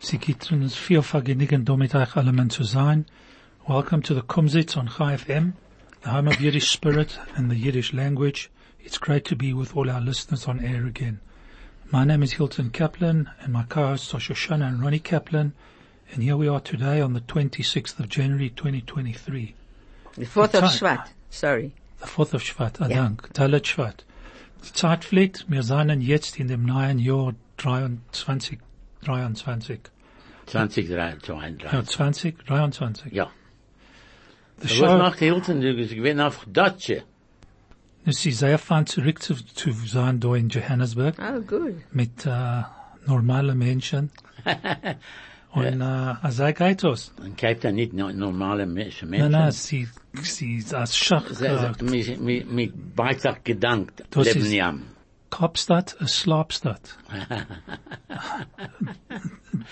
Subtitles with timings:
[0.00, 3.04] Sie gibt uns viel Vergnügen, damit euch alle zu sein.
[3.66, 5.54] Welcome to the Kumzits on Chai FM,
[6.02, 8.48] the home of Yiddish spirit and the Yiddish language.
[8.80, 11.20] It's great to be with all our listeners on air again.
[11.90, 15.52] My name is Hilton Kaplan and my co-hosts are Shoshana and Ronnie Kaplan.
[16.12, 19.54] And here we are today on the 26th of January 2023.
[20.14, 21.74] The 4th The of Shvat, sorry.
[22.00, 22.94] The 4th of Shvat, ah, Ja.
[23.02, 24.04] dank, Talat Shvat.
[24.64, 28.58] Die Zeit fliegt, wir sind jetzt in dem neuen Jahr 23,
[29.04, 29.80] 23.
[30.46, 31.72] 2023.
[31.72, 33.12] Ja, 20, 23.
[33.12, 33.30] Ja.
[34.60, 35.60] The Was macht Hilton?
[35.60, 37.02] Du bist gewinn auf Deutsche.
[38.04, 41.74] es ist sehr fein zurück zu, zu sein da in Johannesburg Oh, good.
[41.92, 42.62] mit äh,
[43.06, 44.10] normalen Menschen.
[45.50, 47.12] Und äh, also geht es.
[47.18, 49.10] Man kauft ja nicht no- normale Menschen.
[49.10, 49.88] Nein, nein, sie,
[50.20, 54.04] sie ist als Schach, mit Beitrag gedankt.
[54.10, 54.50] Das Leben ist-
[55.30, 55.38] jam.
[55.38, 56.96] Kopfstadt, es Slapstadt.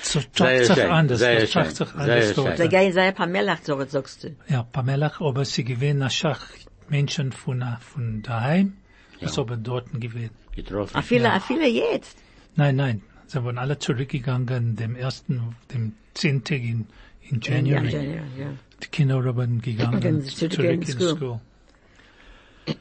[0.03, 2.59] So Sehr tragt sich schön, anders, sehr das tragt schön, sich anders sehr dort.
[2.59, 4.37] Sie gehen sehr paar Melach, so was sagst du.
[4.49, 6.47] Ja, Pamela, aber sie gewinnen als Schach
[6.89, 8.75] Menschen von, äh, von daheim,
[9.21, 10.31] das aber dort gewinnen.
[10.55, 10.97] Getroffen.
[10.97, 12.19] A viele, a viele jetzt.
[12.57, 16.87] Nein, nein, sie wurden alle zurückgegangen, dem ersten, dem zehnten in,
[17.23, 17.89] in Ja, January.
[17.91, 18.47] January, ja.
[18.83, 21.41] Die Kinder wurden gegangen, Gehen zurück zurück in in school.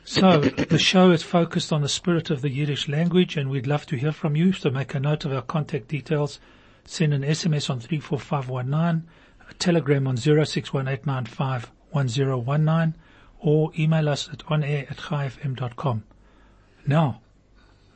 [0.03, 3.85] So, the show is focused on the spirit of the Yiddish language and we'd love
[3.87, 6.39] to hear from you, so make a note of our contact details.
[6.85, 9.07] Send an SMS on 34519,
[9.49, 12.93] a telegram on 0618951019,
[13.39, 16.03] or email us at onair at chaifm.com.
[16.87, 17.21] Now,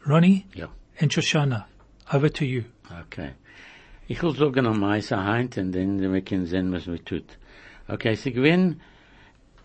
[0.05, 0.67] Ronnie Ja.
[0.99, 1.65] and Shoshana,
[2.13, 2.65] over to you.
[3.01, 3.31] Okay.
[4.07, 7.37] Ich will sagen am meisten heint, und dann wir können sehen, was wir tut.
[7.87, 8.81] Okay, sie gewinn,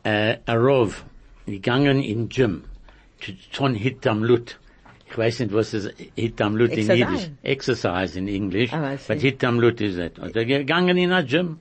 [0.04, 1.04] äh, a Rov,
[1.47, 2.65] gegangen in Gym,
[3.21, 4.59] zu tun Hittam Lut.
[5.10, 6.88] Ich weiß nicht, was ist Hittam Lut in.
[6.88, 7.31] Yiddish.
[7.43, 8.72] Exercise in English.
[8.72, 9.12] Ah, I see.
[9.12, 10.19] but Hittam Lut is it.
[10.19, 11.59] Und er gegangen in a Gym.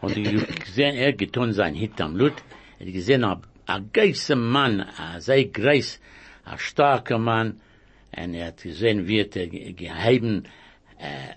[0.00, 2.34] Und ich gesehen, er getan sein Hittam Lut.
[2.78, 6.00] Er gesehen, a geiser Mann, a sehr greis,
[6.44, 7.60] a starker Mann.
[8.16, 10.44] Und er hat gesehen, wie er ge- geheben,
[10.98, 11.34] äh,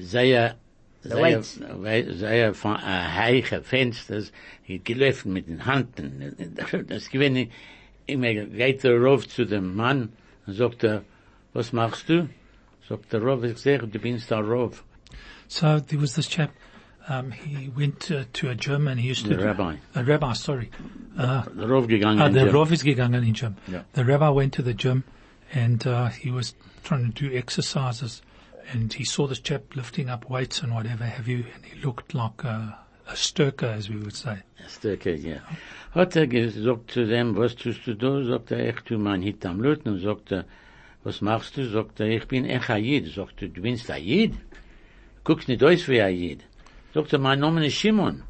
[0.00, 0.56] sehr,
[1.02, 2.18] sehr, weights.
[2.18, 4.32] sehr von äh, heiche Fensters,
[4.66, 6.36] er gelaufen mit den Handen.
[6.88, 7.48] Das gewinne,
[8.06, 10.10] immer geht der Rauf zu dem Mann
[10.46, 11.02] und sagt er,
[11.52, 12.28] was machst du?
[12.88, 14.84] Sagt der Rauf, ich sage, du bist der Rauf.
[15.48, 16.50] So there was this chap,
[17.08, 19.36] um, he went uh, to a gym and he used to...
[19.36, 19.76] The rabbi.
[19.94, 20.70] A rabbi, sorry.
[21.16, 22.20] Uh, Der Rauf gegangen.
[22.20, 22.54] uh, in the Gym.
[22.54, 23.56] Rav is gegangen in gym.
[23.66, 23.82] Yeah.
[23.94, 25.04] The rabbi went to the gym
[25.54, 26.54] and uh, he was
[26.84, 28.20] trying to do exercises
[28.72, 32.14] and he saw this chap lifting up weights and whatever have you and he looked
[32.14, 34.38] like a, a stirker as we would say.
[34.66, 35.38] Stöcke, ja.
[35.94, 38.22] Hat er gesagt zu dem, was tust du da?
[38.24, 39.86] Sagt er, ich tu mein Hit am Lut.
[39.86, 40.44] Und sagt er,
[41.04, 41.68] was machst du?
[41.68, 43.06] Sagt er, ich bin echt Jid.
[43.14, 44.34] Sagt er, du bist Jid?
[45.24, 46.44] Guckst nicht aus wie Jid.
[46.92, 48.24] Sagt er, mein Name ist Shimon.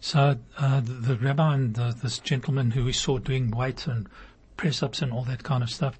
[0.00, 0.18] So
[0.58, 4.08] uh, the, the rabbi and the, this gentleman who we saw doing weights and
[4.56, 5.98] press-ups and all that kind of stuff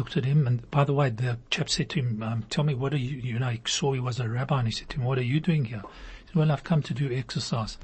[0.00, 0.46] looked at him.
[0.46, 3.18] And by the way, the chap said to him, um, "Tell me, what are you?"
[3.18, 5.30] You know, he saw he was a rabbi, and he said to him, "What are
[5.34, 7.76] you doing here?" He said, "Well, I've come to do exercise."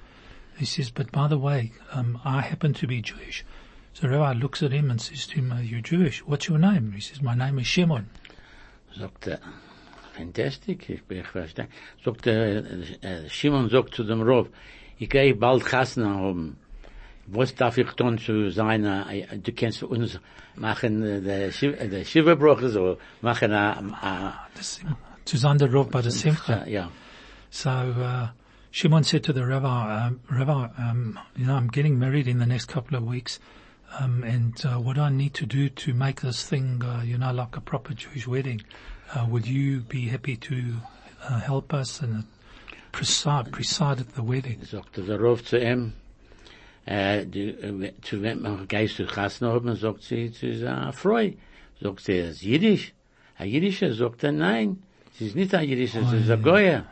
[0.57, 3.45] He says, "But by the way, um, I happen to be Jewish."
[3.93, 6.25] So rabbi looks at him and says to him, uh, "You're Jewish.
[6.25, 8.09] What's your name?" He says, "My name is Shimon."
[8.97, 9.29] Sagt
[10.17, 11.69] fantastic, ich bin, verstehe.
[12.03, 14.49] Sagt äh, Shimon sagt zu dem Rav,
[14.99, 16.57] ich gehe bald Chasna haben.
[17.29, 20.21] Was darf ich tun zu seiner, äh, du kannst uns
[20.55, 24.81] machen, äh, der Shiv- äh, der Shiva-Bruch, so, machen, a, Das-
[25.25, 26.65] To Zander Rav by the Simcha.
[26.69, 26.89] ja.
[27.51, 28.29] So uh,
[28.71, 32.47] Shimon said to the rabbi, um, Rabbi, um, you know, I'm getting married in the
[32.47, 33.41] next couple of weeks,
[33.99, 37.19] um, and uh, what do I need to do to make this thing, uh, you
[37.19, 38.63] know, like a proper Jewish wedding?
[39.15, 40.75] Uh, would you be happy to
[41.29, 42.25] uh, help us and
[42.93, 44.61] preside, preside at the wedding?
[44.65, 45.93] sagt der Rauf zu ihm,
[46.87, 51.33] äh, du, äh, zu wem man geist du Chasna haben, sagt sie, zu seiner Freu.
[51.81, 52.93] Sagt sie, es ist Jiddisch.
[53.39, 54.83] A Jiddischer sagt er, nein,
[55.15, 56.87] es ist nicht ein Jiddischer, es ist ein Goya.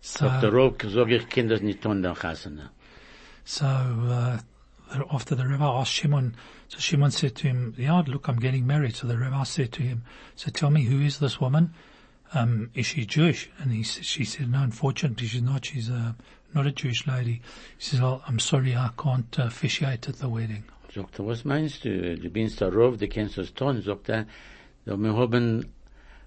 [0.00, 2.70] Sagt der So, Rauf, sag ich, kann das nicht tun, der Chasna.
[3.44, 4.38] so uh,
[4.92, 6.34] the- after the rabbi asked Shimon,
[6.68, 8.96] so Shimon said to him, yeah, look, I'm getting married.
[8.96, 10.02] So the rabbi said to him,
[10.34, 11.72] so tell me, who is this woman?
[12.34, 13.50] um, is she Jewish?
[13.58, 15.64] And he, she said, no, unfortunately she's not.
[15.64, 16.12] She's uh,
[16.54, 17.40] not a Jewish lady.
[17.78, 20.64] He says, oh, I'm sorry, I can't uh, officiate at the wedding.
[20.94, 22.16] Sagt er, was meinst du?
[22.16, 23.52] Du bist der Rauf, du kennst das.
[23.84, 24.26] Sagt er,
[24.86, 25.66] ja, wir haben,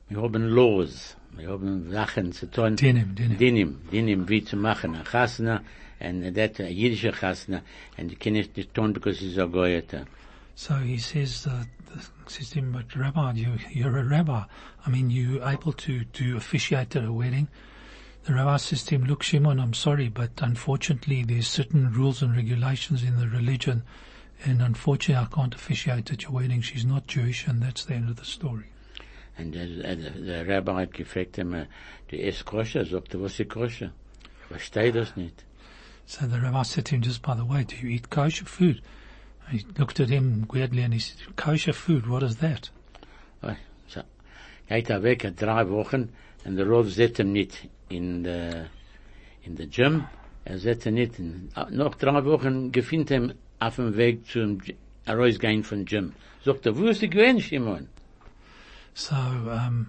[0.09, 1.15] wir haben Los.
[1.35, 2.75] Wir haben Sachen zu tun.
[2.75, 3.38] Dinim, dinim.
[3.38, 4.95] Dinim, dinim, wie zu machen.
[4.95, 5.63] A chasna,
[6.00, 7.62] and that, a jüdische chasna,
[7.97, 10.06] and you cannot nicht tun because he's a goyeta.
[10.56, 14.44] So he says, uh, the- says to him, but Rabbi, you, you're a rabbi.
[14.85, 17.47] I mean, you able to, to officiate at a wedding?
[18.23, 22.35] The rabbi says to him, look, Shimon, I'm sorry, but unfortunately there's certain rules and
[22.35, 23.83] regulations in the religion,
[24.45, 26.62] and unfortunately I can't officiate at your wedding.
[26.62, 28.65] She's not Jewish, and that's the end of the story.
[29.39, 31.65] Der, der, der Rabbi hat gefragt ihm,
[32.09, 32.85] du isst koscher?
[32.85, 33.91] Sagt er, was ist koscher?
[34.23, 35.44] Ich verstehe das nicht.
[36.06, 38.81] So the rabbi said to him, just by the way, do you eat kosher food?
[39.50, 42.69] He looked at him weirdly and he said, kosher food, what is that?
[43.88, 44.03] So,
[44.69, 46.09] geht er weg, drei Wochen,
[46.45, 48.67] und der sieht ihn nicht in der,
[49.43, 50.05] in der Gym,
[50.45, 54.59] er ihn nicht, in, ah, noch drei Wochen gefindt ihm auf dem Weg zum
[55.05, 56.13] Herausgehen von Gym.
[56.43, 57.88] Sagt er, wo ist die gewesen, Shimon?
[58.93, 59.88] So um,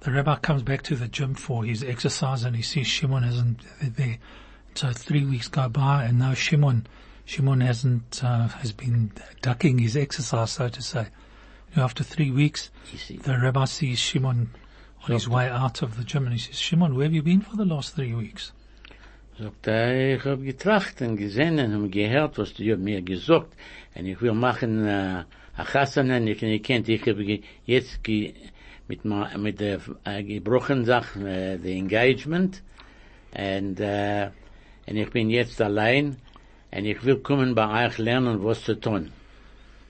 [0.00, 3.60] the rabbi comes back to the gym for his exercise, and he sees Shimon isn't
[3.80, 4.18] there.
[4.74, 6.86] So three weeks go by, and now Shimon,
[7.24, 9.12] Shimon hasn't uh, has been
[9.42, 11.08] ducking his exercise, so to say.
[11.70, 14.50] You know, after three weeks, see, the rabbi sees Shimon
[15.02, 17.40] on his way out of the gym, and he says, "Shimon, where have you been
[17.40, 18.52] for the last three weeks?"
[19.40, 23.52] sagt er, ich hab getracht und gesehen und hab gehört, was du mir gesagt,
[23.94, 25.24] und ich will machen, äh,
[25.56, 28.34] a Chasana, und ich, ich kennt, ich hab ge, jetzt ge,
[28.88, 32.62] mit, ma, mit der äh, gebrochen Sache, äh, the engagement,
[33.32, 34.30] und, äh,
[34.86, 36.16] und ich bin jetzt allein,
[36.72, 39.10] und ich will kommen bei euch lernen, was zu tun.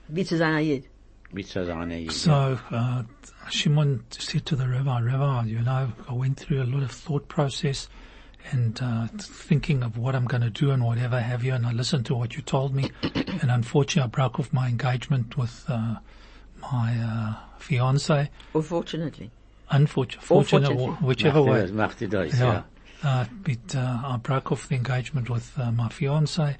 [0.07, 0.90] Wie zu sein Ayid.
[1.33, 2.29] Mit so einer Idee.
[2.29, 3.03] Uh,
[3.49, 7.27] Shimon said to the rabbi, Rabbi, you know, I went through a lot of thought
[7.27, 7.87] process
[8.51, 11.71] and uh, thinking of what I'm going to do and whatever have you, and I
[11.71, 15.95] listened to what you told me, and unfortunately I broke off my engagement with uh,
[16.61, 18.29] my uh, fiance.
[18.53, 19.31] Unfortunately.
[19.69, 21.07] Unfortunately, fortunate, fortunately.
[21.07, 21.61] whichever way.
[21.61, 22.63] das, macht ihr das, Yeah.
[23.03, 23.21] ja.
[23.21, 26.57] Uh, but uh, I broke off the engagement with uh, my fiance,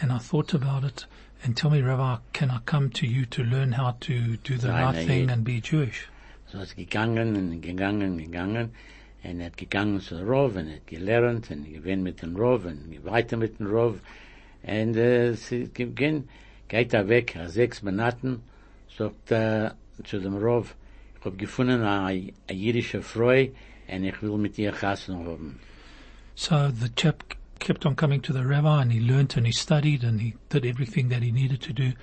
[0.00, 1.06] and I thought about it.
[1.44, 4.68] And tell me, Rabbi, can I come to you to learn how to do the
[4.68, 6.08] Nein, right thing and be Jewish?
[6.50, 8.70] So ist gegangen und gegangen, gegangen.
[9.22, 12.64] Und er hat gegangen zu Rov und er hat gelernt und gewinnt mit dem Rov
[12.64, 13.96] und weiter mit dem Rov.
[14.62, 16.28] Und gehen,
[16.68, 18.40] geht er weg, nach sechs Monaten,
[18.96, 20.74] sagt er zu dem Rov,
[21.18, 23.28] ich hab gefunden eine, eine jüdische Frau
[23.88, 25.60] und ich will mit ihr Chassen haben.
[26.36, 27.22] So the chap
[27.64, 30.66] kept on coming to the rabbi and he learnt and he studied and he did
[30.66, 31.94] everything that he needed to do.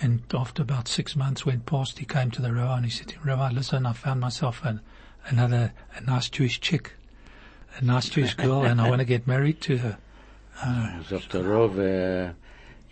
[0.00, 3.12] And after about six months went past, he came to the rabbi and he said
[3.24, 4.80] Rabbi, listen, I found myself an,
[5.26, 6.92] another, a nice Jewish chick,
[7.76, 9.98] a nice Jewish girl and I want to get married to her.
[10.62, 12.30] Uh, Sagt der Rov, äh,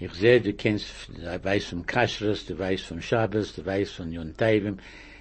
[0.01, 4.11] ich sehe, du kennst, du weißt vom Kashrus, du weißt vom Shabbos, du weißt von
[4.11, 4.79] Yontayvim,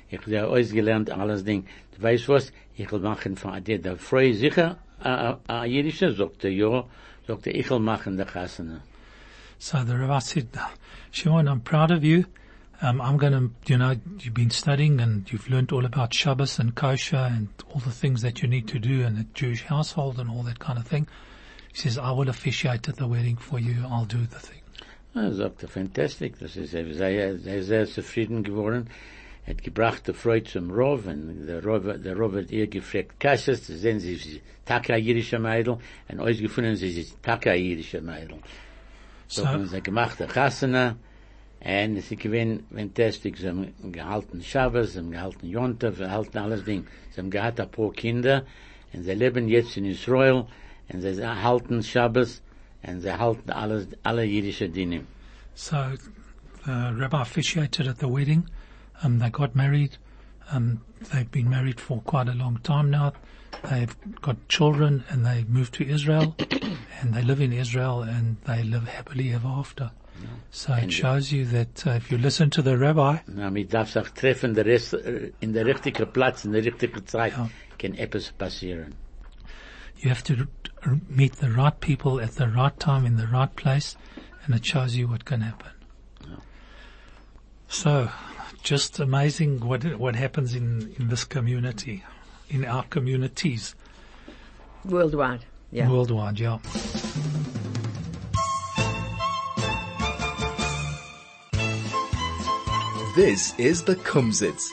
[0.09, 1.67] ich habe ausgelernt, alles Ding.
[1.95, 6.13] Du weißt was, ich will machen von dir, der Freu sicher, a, a, a jüdische,
[6.13, 6.83] sagt er, ja,
[7.27, 8.81] sagt er, ich will machen der Chassene.
[9.59, 10.47] So the rabbi said,
[11.11, 12.25] Shimon, I'm proud of you.
[12.79, 16.59] Um, I'm going to, you know, you've been studying and you've learned all about Shabbos
[16.59, 20.19] and kosher and all the things that you need to do in a Jewish household
[20.19, 21.07] and all that kind of thing.
[21.73, 23.83] He says, I will officiate at the wedding for you.
[23.89, 24.61] I'll do the thing.
[25.15, 28.87] Er sagt er, fantastic, das ist, er sehr, sehr zufrieden geworden.
[29.47, 33.65] Hat gebracht die Freude zum Rov, und der Rov, der Rov hat ihr gefragt, Kasches,
[33.67, 35.77] da sehen sie, ist Taka jüdische Meidl,
[36.09, 38.35] und ausgefunden, sie ist Taka jüdische Meidl.
[39.29, 40.97] So So- haben sie gemacht, der Chassana,
[41.61, 46.65] und sie gewinnen, fantastic, sie haben gehalten Shabbos, sie haben gehalten Jontav, sie halten alles
[46.65, 46.85] Ding.
[47.11, 48.45] Sie haben gehabt ein paar Kinder,
[48.93, 50.45] und sie leben jetzt in Israel,
[50.91, 52.41] und sie halten Shabbos,
[52.83, 55.01] und sie halten alles, alle jüdische Dinge.
[55.55, 55.77] So
[56.65, 58.43] the äh, rabbi officiated at the wedding.
[59.03, 59.97] Um, they got married.
[60.51, 60.81] Um,
[61.13, 63.13] they've been married for quite a long time now.
[63.69, 66.35] They've got children and they moved to Israel
[67.01, 69.91] and they live in Israel and they live happily ever after.
[70.49, 73.17] So it shows you that uh, if you listen to the rabbi,
[73.69, 75.65] darf sich treffen, der Rest, äh, in der
[76.07, 76.63] Platz, in der
[77.05, 77.33] Zeit,
[77.77, 78.95] kann etwas passieren.
[79.99, 80.47] you have to
[81.09, 83.95] meet the right people at the right time in the right place
[84.45, 85.71] and it shows you what can happen.
[87.69, 88.09] So,
[88.63, 92.03] just amazing what what happens in, in this community,
[92.49, 93.75] in our communities
[94.85, 95.45] Worldwide.
[95.71, 95.89] Yeah.
[95.91, 96.59] worldwide, yeah.
[103.15, 104.63] This is the Kumzits.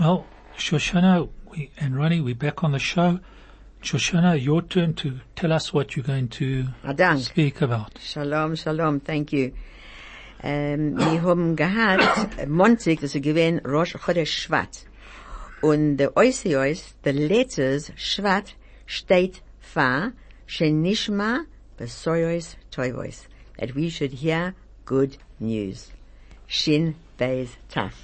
[0.00, 3.20] Well, Shoshana, We, and Ronnie, we're back on the show.
[3.82, 7.18] Shoshana, your turn to tell us what you're going to Adank.
[7.20, 7.98] speak about.
[8.00, 9.52] Shalom, shalom, thank you.
[10.42, 14.86] Ähm, wir haben gehabt, Montag, das ist gewesen, Rosh Chodesh Shvat.
[15.60, 18.56] Und der Oisios, the letters Shvat,
[18.86, 20.12] steht für
[20.46, 21.44] Shenishma
[21.78, 23.28] Besoyos Toivois.
[23.58, 25.92] That we should hear good news.
[26.46, 27.94] Shin Beis Taf.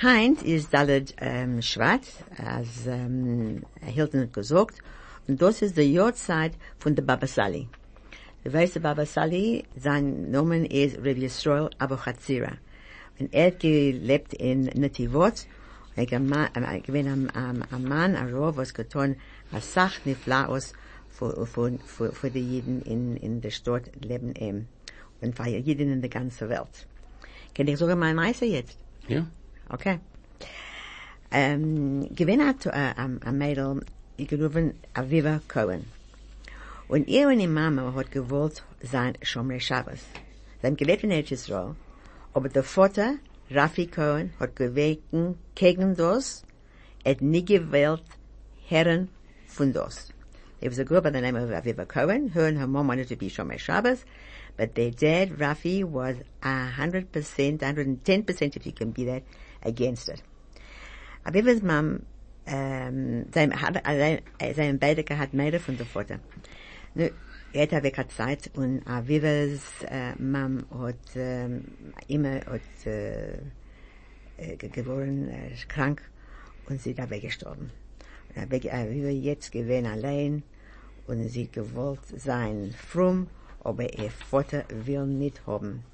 [0.00, 2.02] Heint ist Dalet ähm, Shvat,
[2.38, 4.78] als ähm, Hilton hat gesagt,
[5.26, 7.68] und das ist die Jahrzeit von der Baba Sali.
[8.44, 12.52] Der Baba Sali, sein Name ist Rabbi Yisrael Abu Chatzira.
[13.18, 15.44] Und er hat gelebt in Netivot,
[15.96, 19.16] er gewinnt am, Mann, ein Rohr, was getan,
[19.50, 20.72] a Sach Niflaos
[21.08, 24.68] für, für, für, für die Jeden in, in der Stadt leben ihm.
[25.20, 26.86] Und für Jeden in der ganzen Welt.
[27.56, 28.78] Kann ich sogar mal Meister jetzt?
[29.08, 29.26] Ja?
[29.68, 29.98] Okay.
[31.32, 33.80] Ähm, gewinn hat äh, am, am Mädel,
[34.16, 35.97] ich gerufen, Aviva Cohen.
[36.88, 40.00] Und ihr und die Mama hat gewollt sein Shomrei Shabbos.
[40.60, 41.76] Sie haben gelebt in Eretz Yisrael,
[42.32, 43.18] aber der Vater,
[43.50, 46.44] Rafi Cohen, hat geweken gegen das,
[47.04, 48.04] er hat nie gewählt
[48.66, 49.10] Herren
[49.46, 50.08] von das.
[50.60, 52.30] There was a girl by the name of Aviva Cohen.
[52.30, 54.04] Her and her mom wanted to be Shomrei Shabbos,
[54.56, 58.92] but their dad, Rafi, was a hundred percent, hundred and ten percent, if you can
[58.92, 59.24] be that,
[59.62, 60.22] against it.
[61.26, 62.06] Aviva's mom,
[62.46, 66.18] ähm, sie haben, allein- äh, haben beide gehabt Mädel von der Vater.
[66.98, 71.64] Weg hat Zeit und Avivas äh, äh Mom hat ähm,
[72.08, 73.34] immer hat, äh,
[74.36, 76.02] äh, ge- geworden äh, krank
[76.68, 77.70] und sie ist da weggestorben.
[78.34, 80.42] Und äh, äh, Aviva jetzt gewesen allein
[81.06, 83.28] und sie gewollt sein fromm,
[83.62, 85.84] aber ihr Vater will nicht haben.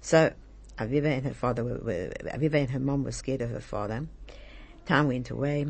[0.00, 0.30] So,
[0.76, 4.06] Aviva and her father were Aviva and her mom were scared of her father.
[4.86, 5.66] Time went away.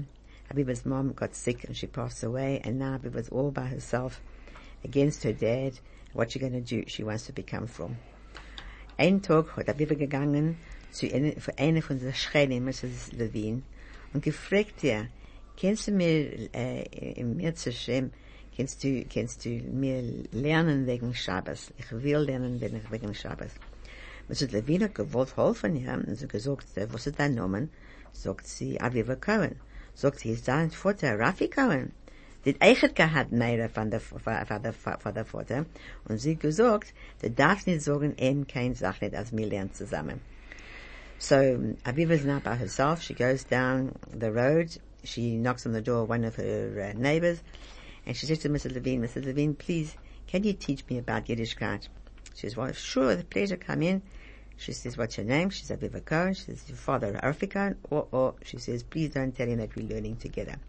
[0.51, 4.23] Aviva's mom got sick and she passed away and now Aviva's all by herself
[4.87, 5.73] against her dad.
[6.13, 6.85] What's she gonna do?
[6.87, 7.97] She wants to become from.
[8.99, 10.57] Ein Tag hat Aviva gegangen
[10.91, 13.13] zu eine, für eine von der Schreine, Mrs.
[13.13, 13.63] Levine,
[14.15, 15.09] und gefragt ihr,
[15.57, 16.85] kennst du mir, äh,
[17.21, 18.11] im Mirzeshem,
[18.57, 20.03] kennst du, kennst du mir
[20.33, 21.73] lernen wegen Shabbos?
[21.77, 23.51] Ich will lernen wegen, Shabbos.
[24.29, 24.53] Mrs.
[24.53, 27.69] Levine hat gewollt helfen ihr, und sie gesagt, äh, was ist dein Name?
[28.13, 29.57] Sagt sie, Aviva Cohen.
[29.95, 31.93] Sagt sie, ist dein Vater Rafi Cohen?
[32.47, 35.67] Sie hat eigentlich gehabt mehr von der, von der, von der, Vater.
[36.09, 39.73] Und sie hat gesagt, du darfst nicht sagen, ihm kein Sache nicht, als wir lernen
[39.73, 40.21] zusammen.
[41.19, 41.35] So,
[41.83, 43.03] Aviva's now by herself.
[43.03, 44.69] She goes down the road.
[45.03, 47.43] She knocks on the door of one of her uh, neighbors.
[48.07, 48.75] And she says to Mrs.
[48.75, 49.25] Levine, Mrs.
[49.25, 49.97] Levine, please,
[50.29, 51.89] can you teach me about Yiddishkeit?
[52.37, 54.03] She says, well, sure, with pleasure, come in.
[54.57, 55.51] She says, what's your name?
[55.51, 56.35] She says, Aviva Cohen.
[56.35, 57.19] She says, your father,
[57.51, 57.77] Cohen.
[57.91, 60.61] Or, or, she says, please don't tell him that we're learning together.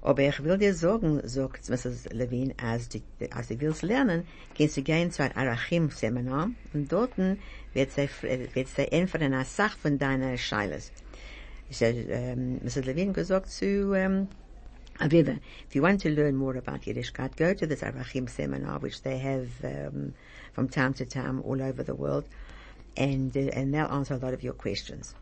[0.00, 2.08] Aber ich will dir sagen, sagt Mrs.
[2.12, 3.00] Levine, als du,
[3.30, 4.24] als du willst lernen,
[4.56, 9.78] kannst du gehen zu einem Arachim-Seminar und dort wird sie, wird sie einfach eine Sache
[9.78, 10.92] von deiner Scheiles.
[11.68, 12.84] Ich um, Mrs.
[12.84, 14.28] Levine gesagt zu, um,
[15.00, 15.38] Aviva,
[15.68, 19.18] if you want to learn more about Yiddishkeit, go to this Arachim seminar, which they
[19.18, 20.14] have um,
[20.52, 22.24] from time to time all over the world,
[22.96, 25.14] and uh, and they'll answer a lot of your questions.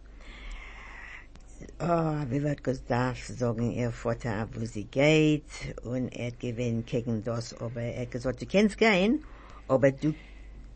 [1.79, 5.45] Oh, wie wird gesagt, sagen ihr Vater, wo sie geht,
[5.85, 9.25] und er gewinnt gegen das, aber er gesagt, du kannst gehen,
[9.67, 10.15] aber du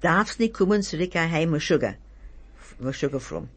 [0.01, 1.97] darfst nicht kommen zurück heim with sugar,
[2.79, 3.49] with sugar from.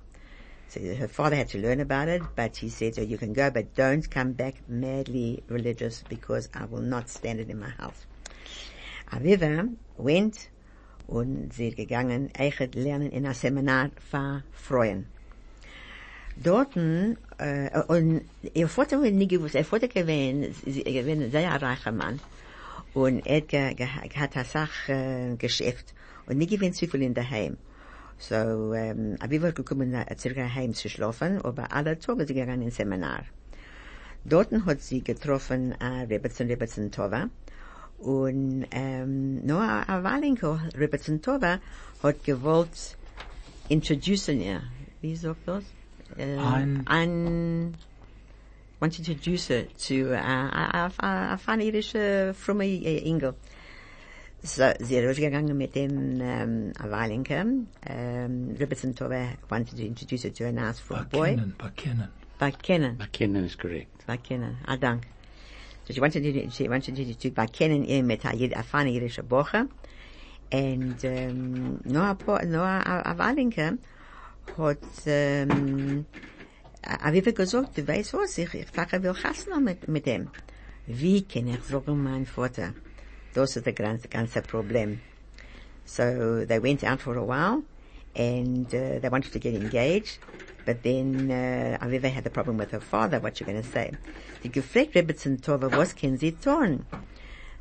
[0.67, 3.49] So her father had to learn about it, but he said, oh, you can go,
[3.51, 8.05] but don't come back madly religious because I will not stand it in my house.
[9.11, 10.49] Aviva went
[11.07, 15.12] und sie gegangen, echt lernen in ein Seminar für Freuen.
[16.35, 18.21] Dorten, äh, und
[18.53, 22.19] ihr Vater hat nie gewusst, ihr Vater gewesen, gewesen sehr reicher Mann.
[22.93, 25.93] Und er hat ge, ge, hat eine Sache, äh, Geschäft.
[26.25, 27.57] Und nie gewesen zu viel in der Heim.
[28.17, 32.61] So, ähm, Aviva hat gekommen, äh, circa heim zu schlafen, aber alle Tage sie gegangen
[32.61, 33.25] ins Seminar.
[34.23, 37.29] Dorten hat sie getroffen, äh, Rebbetzin, Rebbetzin Tova.
[37.97, 41.59] Und, ähm, Noah Avalinko, Rebbetzin Tova,
[42.01, 42.97] hat gewollt
[43.67, 44.61] introducen ihr.
[45.01, 45.65] Wie sagt das?
[46.17, 47.77] Äh, Ein- ein,
[48.79, 52.63] want to introduce her to, uh, a, a, a funny irische, fromme
[53.05, 53.35] Engel.
[54.45, 57.45] So, sie ist gegangen mit dem, ähm, Avalinka,
[57.87, 61.29] ähm, Rebbetzin Tova wanted to introduce her to an ask for a boy.
[61.29, 62.09] Bekennen, bekennen.
[62.39, 62.97] Bekennen.
[62.97, 64.05] McKinnon is correct.
[64.05, 64.57] Bekennen.
[64.65, 65.07] Ah, dank.
[65.87, 69.23] So she wanted to, she wanted to, to bekennen ihr mit a, a feine irische
[69.29, 69.69] Woche.
[70.51, 73.77] And, um, Noah, Po- Noah Avalinka
[74.57, 74.77] hat,
[76.85, 80.29] Aber wie gesagt, du weißt was, ich, ich sage, will Chassel mit, mit dem.
[80.85, 82.73] Wie kann ich sagen, mein Vater?
[83.33, 84.99] Das ist das ganze, ganze Problem.
[85.85, 87.63] So they went out for a while
[88.15, 90.19] and uh, they wanted to get engaged.
[90.65, 93.19] But then uh, Aviva had the problem with her father.
[93.19, 93.91] What you going to say?
[94.43, 96.85] Die gefragt Rebbetzin Tova, was können sie tun?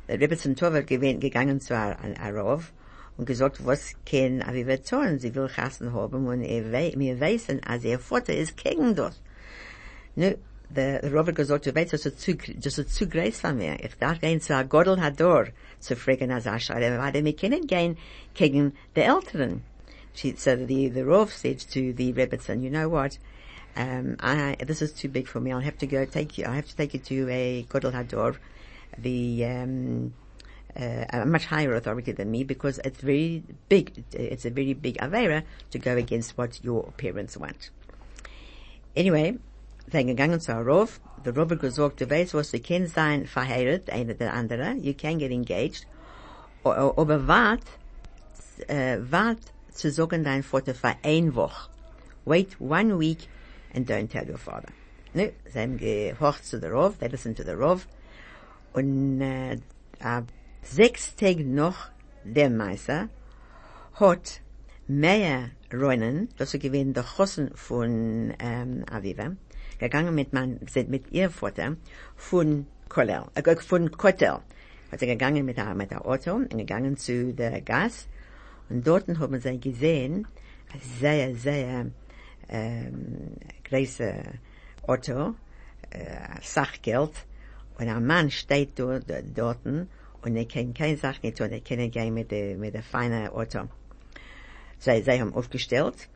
[0.09, 2.73] Rebbetzin Tova gegangen zu Arov
[3.17, 5.19] und gesagt, was kann Aviva tun?
[5.19, 9.21] Sie will Chassen haben und er wei, mir wissen, als ihr Vater ist gegen das.
[10.15, 10.35] Nu,
[10.69, 13.77] der Rov hat gesagt, du weißt, das ist zu, das ist zu groß von mir.
[13.79, 15.47] Ich darf gehen zu Godel Hador
[15.79, 17.97] zu fragen, als Ascher, weil wir können gehen
[18.33, 19.61] gegen die Älteren.
[20.15, 23.17] She, so the, the Rav said to the Rebbetzin, you know what,
[23.75, 25.51] um, I, this is too big for me.
[25.51, 28.37] I'll have to go take you, I have to take you to a Godel Hador,
[28.99, 30.13] the, um,
[30.75, 34.97] uh, a much higher authority than me because it's very big, it's a very big
[34.97, 37.69] Avera to go against what your parents want.
[38.95, 39.37] Anyway,
[39.91, 43.89] sind gegangen zu Rov, The Rov hat gesagt, du weißt, was du kannst sein verheiratet,
[43.89, 45.87] einer der andere, you can get engaged,
[46.63, 47.63] aber wart,
[48.67, 49.39] äh, wart
[49.71, 51.69] zu sagen dein Vater für ein Woche.
[52.25, 53.27] Wait one week
[53.73, 54.69] and don't tell your father.
[55.13, 57.87] Ne, sie uh, haben gehorcht zu der Rov, they listened to the Rov,
[58.73, 59.57] und äh,
[60.63, 61.89] sechs Tage noch
[62.23, 63.09] der Meister
[63.93, 64.41] hat
[64.87, 69.35] mehr Reinen, das er gewesen der Chossen von ähm, Aviva,
[69.79, 70.29] gegangen mit
[70.69, 71.75] sind mit ihr Vater
[72.15, 74.39] von Kollel, äh, von Kotel.
[74.91, 78.07] Hat sie gegangen mit der, mit der Auto und gegangen zu der Gas
[78.69, 80.27] und dort haben sie gesehen,
[80.99, 81.87] sehr, sehr
[82.49, 83.37] ähm,
[83.69, 84.13] große
[84.87, 85.35] Auto,
[85.89, 87.11] äh, Sachgeld
[87.79, 89.05] und ein Mann steht dort,
[89.35, 89.59] dort
[90.23, 93.27] und er kann keine Sache nicht tun, er kann gehen mit der, mit der feinen
[93.29, 93.67] Auto.
[94.79, 96.07] Sie, sie haben aufgestellt.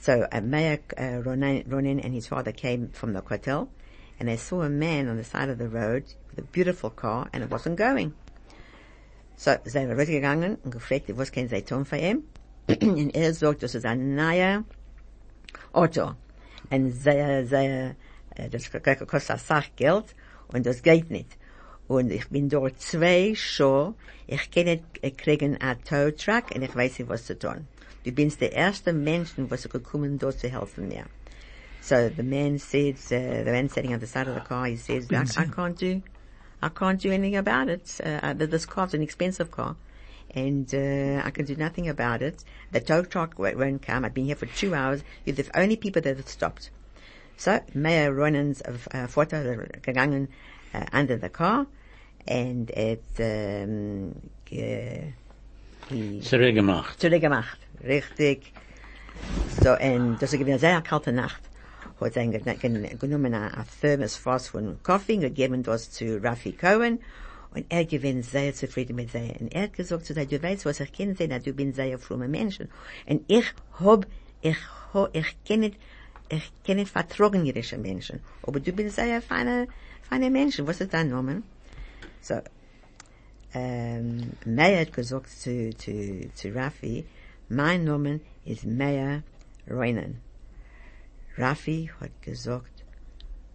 [0.00, 3.68] So uh, Mayor uh, Ronan, Ronan and his father came from the Kotel
[4.18, 7.28] and they saw a man on the side of the road with a beautiful car
[7.32, 8.12] and it wasn't going.
[9.36, 12.24] So, sie sind rübergegangen und gefragt, was können sie tun für ihn?
[12.68, 14.64] und er sagt, das ist ein neuer
[15.72, 16.12] Auto.
[16.70, 17.96] Und sehr, sehr,
[18.50, 20.14] das kostet eine Sache Geld
[20.48, 21.36] und das geht nicht.
[21.86, 23.94] Und ich bin dort zwei schon,
[24.26, 27.66] ich kann nicht kriegen einen Tow Truck und ich weiß nicht, was zu tun.
[28.04, 31.04] Du bist der erste Mensch, was gekommen dort zu helfen mir.
[31.80, 34.76] So the man says, uh, the man sitting on the side of the car, he
[34.76, 36.02] says, I, I can't do,
[36.62, 38.00] I can't do anything about it.
[38.02, 39.76] Uh, this car's an expensive car.
[40.34, 42.42] And, uh, I can do nothing about it.
[42.72, 44.04] The tow truck won't come.
[44.06, 45.04] I've been here for two hours.
[45.26, 46.70] You're the only people that have stopped.
[47.36, 50.28] So, Mayor Ronan's uh, Vater gegangen
[50.74, 51.66] uh, under the car
[52.26, 54.14] and it, um,
[54.52, 55.12] uh,
[56.22, 56.98] Zurückgemacht.
[56.98, 57.58] Zurückgemacht.
[57.82, 58.52] Richtig.
[59.62, 61.40] So, und das ist eine sehr kalte Nacht.
[62.00, 66.98] Hat er genommen ein Thermos Fass von Kaffee, gegeben das zu Raffi Cohen,
[67.54, 69.40] und er gewinnt sehr zufrieden mit sich.
[69.40, 71.98] Und er hat gesagt zu dir, du weißt, was ich kenne sehen, du bist sehr
[71.98, 72.68] fromme Menschen.
[73.06, 73.44] Und ich
[73.78, 74.06] hab,
[74.42, 74.56] ich
[74.92, 75.70] hab, ich kenne,
[76.28, 78.20] ich kenne vertrogen jüdische Menschen.
[78.42, 79.22] Aber du bist sehr
[80.08, 80.66] feine Menschen.
[80.66, 81.42] Was ist dein Name?
[82.20, 82.40] So,
[83.54, 87.04] ähm, Meyer hat gesagt zu, zu, zu Raffi,
[87.48, 89.22] mein Name ist Meyer
[89.68, 90.20] Reunen.
[91.36, 92.84] Raffi hat gesagt,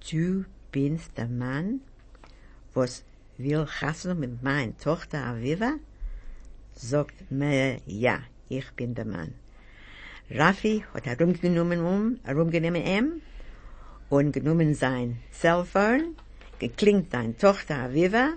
[0.10, 1.82] du bist der Mann,
[2.74, 3.04] was
[3.38, 5.74] will Chassel mit meiner Tochter Aviva?
[6.76, 9.34] Sagt Meyer, ja, ich bin der Mann.
[10.32, 13.22] Raffi hat herumgenommen um, herumgenommen ihm,
[14.10, 16.16] und genommen sein Cellphone,
[16.60, 18.34] geklingt deine Tochter Aviva,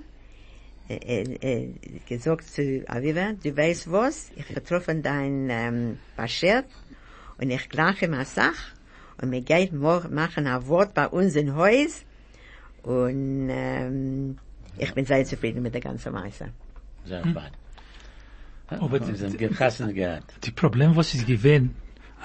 [0.88, 1.68] äh, äh,
[2.08, 6.66] gesagt zu Aviva, du weißt was, ich getroffen dein ähm, Bashert
[7.38, 8.74] und ich gleiche mal Sach
[9.20, 12.04] und wir gehen morgen machen ein Wort bei uns im Haus
[12.82, 14.38] und ähm,
[14.78, 16.48] ich bin sehr zufrieden mit der ganzen Meise.
[17.04, 17.36] Sehr gut.
[18.68, 20.34] Aber Sie sind gehassen gehabt.
[20.44, 21.74] die Problem, was ist gewesen,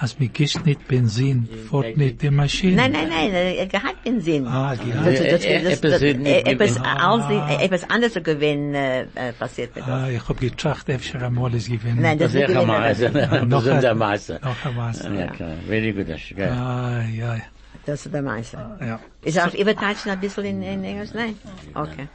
[0.00, 2.76] als mir gischt nicht Benzin, fährt nicht die Maschine.
[2.76, 4.46] Nein, nein, nein, er hat Benzin.
[4.46, 5.06] Ah, Das, gehabt.
[5.06, 6.86] das, das, Äh, das, etwas das, nicht äh, etwas, gewinn.
[6.86, 9.92] als- etwas anderes gewinn äh, äh, passiert mit uns.
[9.92, 11.98] Ah, ich hab getracht, öfter einmal ist gewesen.
[12.00, 12.66] Nein, Das das ist ist ja gewinn.
[12.68, 13.10] Maße.
[13.12, 14.40] Das Noch ist der ein- Maße.
[14.42, 15.14] Noch ein Maße.
[15.18, 15.50] Ja, klar.
[15.66, 16.50] Very good, das ist geil.
[16.52, 17.36] Ah, ja,
[17.86, 18.78] Das ist der Meister.
[18.80, 19.00] ja.
[19.24, 21.10] Ist er auf Übertatschen ein bisschen in, in Englisch?
[21.14, 21.34] Nein?
[21.74, 22.06] Okay.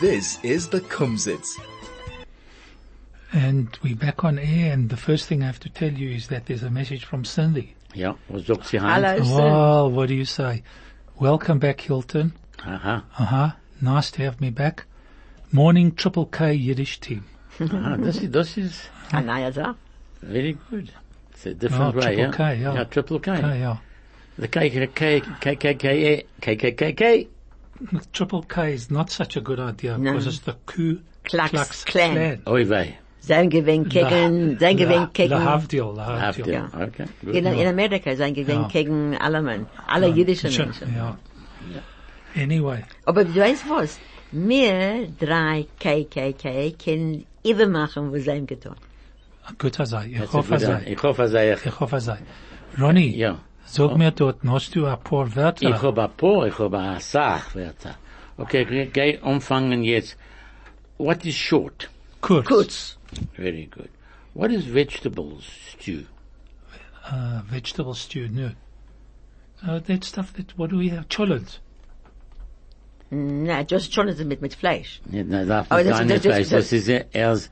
[0.00, 1.58] This is the Kumzits.
[3.32, 6.28] And we're back on air, and the first thing I have to tell you is
[6.28, 7.74] that there's a message from Cindy.
[7.94, 9.04] Ja, was sagt sie Hand?
[9.04, 9.34] Hallo, Sir.
[9.34, 10.62] Well, what do you say?
[11.18, 12.32] Welcome back, Hilton.
[12.64, 13.04] Aha.
[13.18, 13.50] Uh-huh.
[13.80, 14.84] Nice to have me back.
[15.52, 17.24] Morning Triple K Yiddish team.
[17.60, 19.74] Ah, das ist, das ist Eine neue Sache.
[20.22, 20.92] very good.
[21.32, 22.30] It's a different Ja, way, triple yeah?
[22.32, 22.74] K, ja.
[22.74, 23.40] Yeah, triple K.
[23.40, 23.78] K, ja.
[24.38, 27.28] The K, K, K, K, K, K, K, K, K, K.
[28.12, 30.12] Triple K is not such a good idea No.
[30.12, 32.12] because it's the Ku Klux Klux Klan.
[32.14, 32.42] Klan.
[32.46, 32.96] Oi vey.
[33.20, 36.46] Sein gewinn gegen, sein gewinn gegen, Lahavdil, Habt Lahavdil.
[36.46, 36.52] ihr?
[36.54, 36.68] Ja.
[36.86, 37.34] Okay, good.
[37.34, 38.68] in, in Amerika sein gewinn Ja.
[38.68, 40.94] gegen alle Mann, alle jüdischen Sure, Menschen.
[40.96, 41.18] Ja.
[42.34, 43.98] Anyway, Aber du weißt was?
[44.32, 48.76] Wir drei KKK können übermachen, was sie ihm getan.
[49.58, 50.06] gut sei.
[50.06, 50.74] Ich That's a hoffe good sei.
[50.74, 50.84] one.
[50.88, 51.66] Ich hoffe, sei ich.
[51.66, 52.18] Ich hoffe sei.
[52.78, 53.38] Ronny, Ja.
[53.70, 55.82] Sag mir dort, hast du ein paar Ich Wörter?
[55.82, 57.96] habe ein paar, ich habe eine Sachwörter.
[58.36, 60.16] Okay, geh- geh umfangen jetzt.
[60.98, 61.88] What is short?
[62.20, 62.46] Kurz.
[62.46, 62.98] Kurz.
[63.36, 63.88] Very good.
[64.34, 66.04] What is vegetables stew?
[67.10, 68.50] Uh, vegetable stew, no.
[69.66, 71.08] Uh, that stuff that, what do we have?
[71.08, 71.60] Cholent.
[73.10, 75.00] Na, just schon ist mit, mit Fleisch.
[75.10, 75.98] Ja, na, darf Aber nicht das-
[76.48, 77.50] sein, das- ist erst,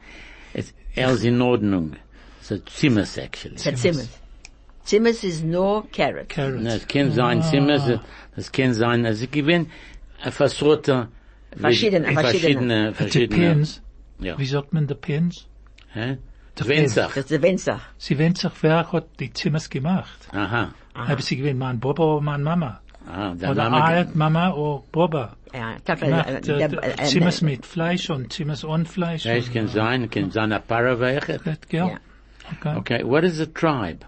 [0.95, 1.97] erst in Ordnung.
[2.43, 3.57] So Zimmers actually.
[3.57, 4.09] Der Zimmers.
[4.87, 6.29] Zimmers ist nur Carrot.
[6.29, 6.63] Carrots.
[6.63, 7.83] Na, Es kann sein Zimmers,
[8.37, 9.67] es kann sein, also ich gewinn,
[10.23, 11.09] ein versorter,
[11.57, 13.83] Verschiedene, verschiedene, It verschiedene, depends.
[14.21, 14.39] ja.
[14.39, 15.47] Wie sagt man depends?
[15.93, 16.19] Hä?
[16.59, 16.69] Depends.
[16.97, 17.09] Wenzach.
[17.15, 17.81] Das ist der Winzer.
[17.99, 20.29] Sie wendet sich, wer hat die Zimmers gemacht?
[20.33, 20.73] Aha.
[20.95, 22.81] Haben sie gewinnt, mein Baba oder meine Mama?
[23.09, 25.37] Ah, der Oder Name, alt Mama oder Baba?
[25.55, 28.85] Ja, ich hab, äh, Gemacht, äh, äh, der- äh, Zimmers mit Fleisch und Zimmers ohne
[28.85, 29.25] Fleisch.
[29.25, 31.39] ja, es kann sein, kann sein ein Paraweiche.
[31.45, 31.89] That, ja.
[31.89, 31.97] Ja.
[32.59, 32.77] Okay.
[32.77, 34.01] Okay, what is a tribe?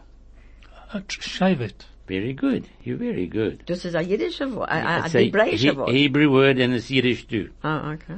[0.93, 1.87] Uh, Shave it.
[2.07, 2.67] Very good.
[2.85, 3.63] You're very good.
[3.67, 6.91] Das ist ein jüdischer Wort, ein, ein It's a hebräischer He- Hebrew word and it's
[6.91, 7.51] Yiddish too.
[7.63, 8.15] Ah, okay.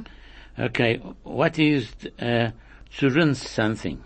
[0.57, 1.89] Okay, what is,
[2.21, 2.51] uh,
[2.99, 3.99] to rinse something?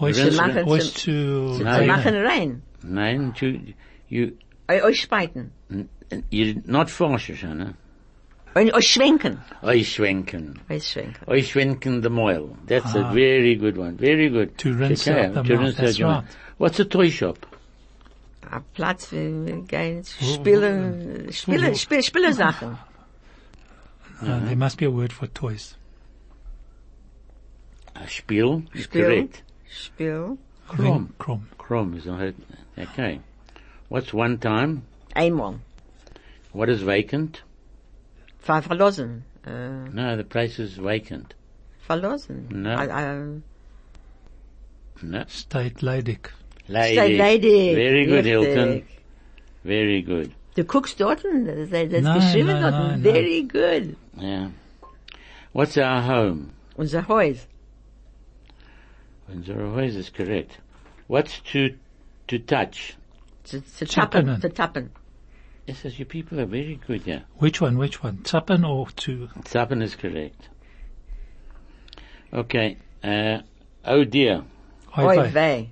[0.00, 1.86] Ois, Zu machen, ois zu- zu, Sie Nein.
[1.86, 2.62] machen rein.
[2.82, 3.60] Nein, to,
[4.08, 4.32] you,
[4.68, 5.50] Eu- Euch spalten.
[6.30, 7.74] you're not forscher, ne?
[8.56, 9.38] Eu- Euch schwenken.
[9.62, 10.58] Euch schwenken.
[10.68, 11.28] Euch schwenken.
[11.28, 12.56] Euch schwenken the moil.
[12.66, 13.12] That's a Ah.
[13.12, 13.96] very good one.
[13.96, 14.56] Very good.
[14.58, 16.24] To rinse Okay, out the to mouth, rinse that's out your right.
[16.24, 16.36] mouth.
[16.58, 17.46] What's a toy shop?
[18.50, 22.78] Ein Platz, wie wir gehen, spielen, spielen, spielen, spielen Sachen.
[24.22, 25.76] uh, there must be a word for toys.
[27.94, 29.02] A spiel Spiel.
[29.04, 29.42] correct.
[29.70, 30.38] Spiel.
[30.68, 31.14] Krom.
[31.18, 31.46] Krom.
[31.58, 32.34] Krom is not,
[32.78, 33.20] okay.
[33.90, 34.82] What's one time?
[35.14, 35.60] Einmal.
[36.52, 37.42] What is vacant?
[38.38, 39.24] Ver verlassen.
[39.44, 41.34] Äh, No, the place is vacant.
[41.86, 42.48] verlassen.
[42.50, 42.70] No.
[42.78, 43.40] Äh, äh,
[45.02, 45.24] No.
[45.28, 46.32] Steht leidig.
[46.68, 46.94] Lady.
[46.96, 47.74] Steht lady.
[47.74, 48.44] Very good, Richtig.
[48.54, 48.84] Hilton.
[49.64, 50.34] Very good.
[50.54, 52.74] The cook's dort, das das ist Nein, geschrieben nein, dort.
[52.74, 53.96] nein, Very good.
[54.18, 54.48] Yeah.
[55.52, 56.52] What's our home?
[56.76, 57.46] Unser Haus.
[59.44, 60.58] Zero ways is correct.
[61.06, 61.74] What's to,
[62.28, 62.96] to touch?
[63.44, 64.26] Zu, zu Zappen.
[64.26, 64.40] tappen.
[64.40, 64.90] Zu tappen.
[65.66, 67.20] Yes, yes, you people are very good, yeah.
[67.38, 68.18] Which one, which one?
[68.24, 70.48] Zappen or to, Zappen is correct.
[72.32, 73.38] Okay, uh,
[73.84, 74.44] oh dear.
[74.96, 75.16] oi Oi wei.
[75.16, 75.22] weh.
[75.22, 75.70] Oy vey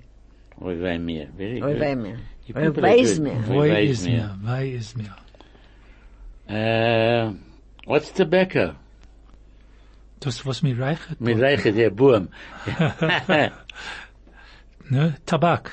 [0.59, 1.27] Vevey Mir.
[1.37, 1.77] Very good.
[1.77, 2.17] Vevey Mir.
[2.47, 3.39] Vevey Mir.
[3.41, 4.35] Vevey Mir.
[4.41, 4.93] Vevey
[6.47, 7.35] Mir.
[7.85, 8.75] What's the Becker?
[10.19, 11.21] Das, was mir reichet.
[11.21, 12.29] Mir reichet, der Boom.
[14.89, 15.15] ne?
[15.25, 15.71] Tabak.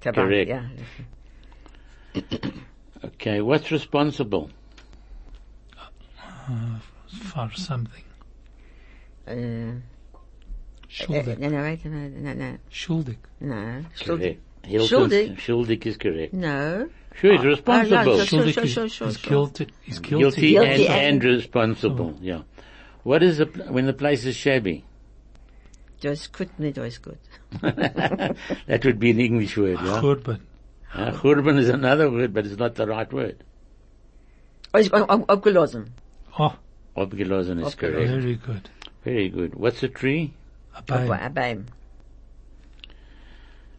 [0.00, 0.48] Tabak, Correct.
[0.48, 0.68] yeah.
[3.04, 4.50] okay, what's responsible?
[6.48, 6.78] Uh,
[7.10, 8.04] for something.
[9.28, 9.80] Uh,
[10.94, 11.38] Schuldig.
[11.40, 12.58] Nein, nein, wait, nein, nein, nein.
[12.70, 13.18] Schuldig.
[13.40, 13.86] Nein.
[13.96, 14.38] Schuldig.
[14.86, 15.40] Schuldig.
[15.40, 16.32] Schuldig is correct.
[16.32, 16.88] No.
[17.20, 17.98] Sure, he's responsible.
[17.98, 20.18] Ah, ja, Schuldig sure, is, sure, sure, is guilty, is guilty.
[20.24, 22.42] Guilty, Guilty and, and- and responsible, yeah.
[23.02, 24.84] What is a, pl- when the place is shabby?
[26.00, 27.18] Das gut, nicht alles gut.
[27.60, 30.00] that would be an English word, yeah?
[30.00, 30.40] Churban.
[30.94, 33.42] Uh, Churban is another word, but it's not the right word.
[34.72, 35.88] Alles ab- ab- abgelassen.
[36.38, 36.56] Oh,
[36.96, 38.08] Obgelosen is correct.
[38.10, 38.68] very good.
[39.04, 39.54] Very good.
[39.54, 40.34] What's a tree?
[40.74, 41.10] A Ab- bein.
[41.12, 41.66] ab- Beim.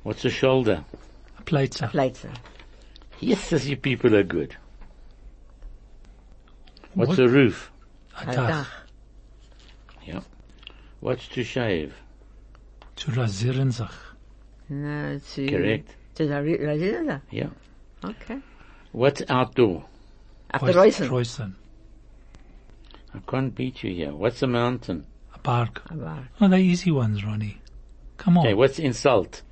[0.03, 0.83] What's a shoulder?
[1.39, 1.89] A pleitzer.
[1.89, 2.33] Pleitzer.
[3.19, 4.55] Yes, as you people are good.
[6.93, 7.19] What's What?
[7.19, 7.71] a roof?
[8.15, 8.49] A Ein dach.
[8.49, 8.67] Dach.
[10.05, 10.21] Yeah.
[11.01, 11.93] What's to shave?
[12.95, 13.91] Zu rasieren sich.
[14.69, 15.45] Na, zu...
[15.47, 15.95] Correct.
[16.15, 17.21] Zu rasi- rasieren da.
[17.31, 17.49] Yeah.
[18.03, 18.39] Okay.
[18.93, 19.85] What's outdoor?
[20.53, 21.09] Auf der Reusen.
[21.09, 21.55] Reusen.
[23.13, 24.13] I can't beat you here.
[24.13, 25.05] What's a mountain?
[25.45, 25.83] bark.
[25.91, 26.25] A bark.
[26.41, 27.61] Oh, they're easy ones, Ronnie.
[28.17, 28.45] Come on.
[28.45, 29.43] Okay, what's insult?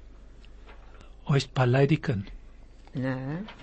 [1.30, 2.28] Oost beleidigen.
[2.96, 3.18] No.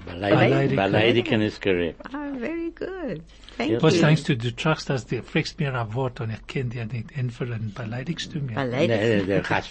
[0.06, 0.76] Beleidigen.
[0.76, 2.00] Beleidigen is correct.
[2.14, 3.22] Oh, very good.
[3.56, 3.80] Thank yep.
[3.80, 3.80] you.
[3.80, 6.84] Wat thanks to the trust as the freks me een woord en ik ken die
[6.84, 8.54] niet en voor een beleidigst du meer?
[8.54, 9.08] Beleidigen.
[9.08, 9.68] Nee, nee, gaat.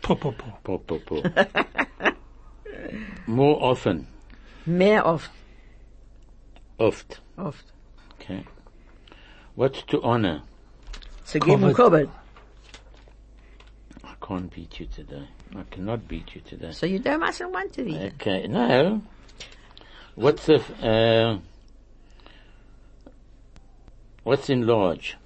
[0.00, 0.58] Po, po, po.
[0.62, 1.22] Po, po, po.
[3.26, 4.06] More often.
[4.62, 5.30] Meer oft.
[6.76, 7.22] Oft.
[7.36, 7.72] Oft.
[8.14, 8.44] Okay.
[9.54, 10.42] What's to honor?
[11.28, 12.08] Zu geben Covered.
[14.02, 15.28] I can't beat you today.
[15.54, 16.72] I cannot beat you today.
[16.72, 18.12] So you don't mustn't want to eat.
[18.14, 19.02] Okay, no.
[20.14, 21.38] What's the, f- uh,
[24.24, 25.16] what's in large?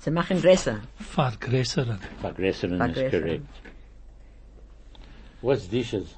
[0.00, 0.80] Sie machen größer.
[1.00, 2.00] Vergrößern.
[2.24, 3.10] Aggressor is Vergrößern.
[3.10, 3.46] correct.
[5.42, 6.16] What's dishes?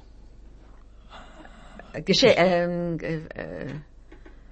[1.93, 3.73] Äh, Gesche ähm, äh, äh,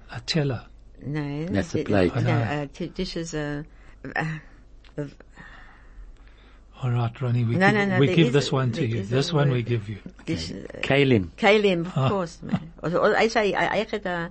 [0.08, 0.66] A teller.
[1.04, 1.52] nein.
[1.52, 2.14] That's a plate.
[2.22, 3.64] No, uh, t- dishes, uh,
[4.04, 4.24] uh,
[6.82, 9.02] All right, Ronnie, we No, give, no, no, we give this a- one to you.
[9.04, 9.98] This one we give you.
[10.26, 11.30] dish, uh, Kalim.
[11.36, 12.08] Kalim, of Ah.
[12.10, 12.38] course.
[12.82, 14.30] Also, also, I say, I, I had a,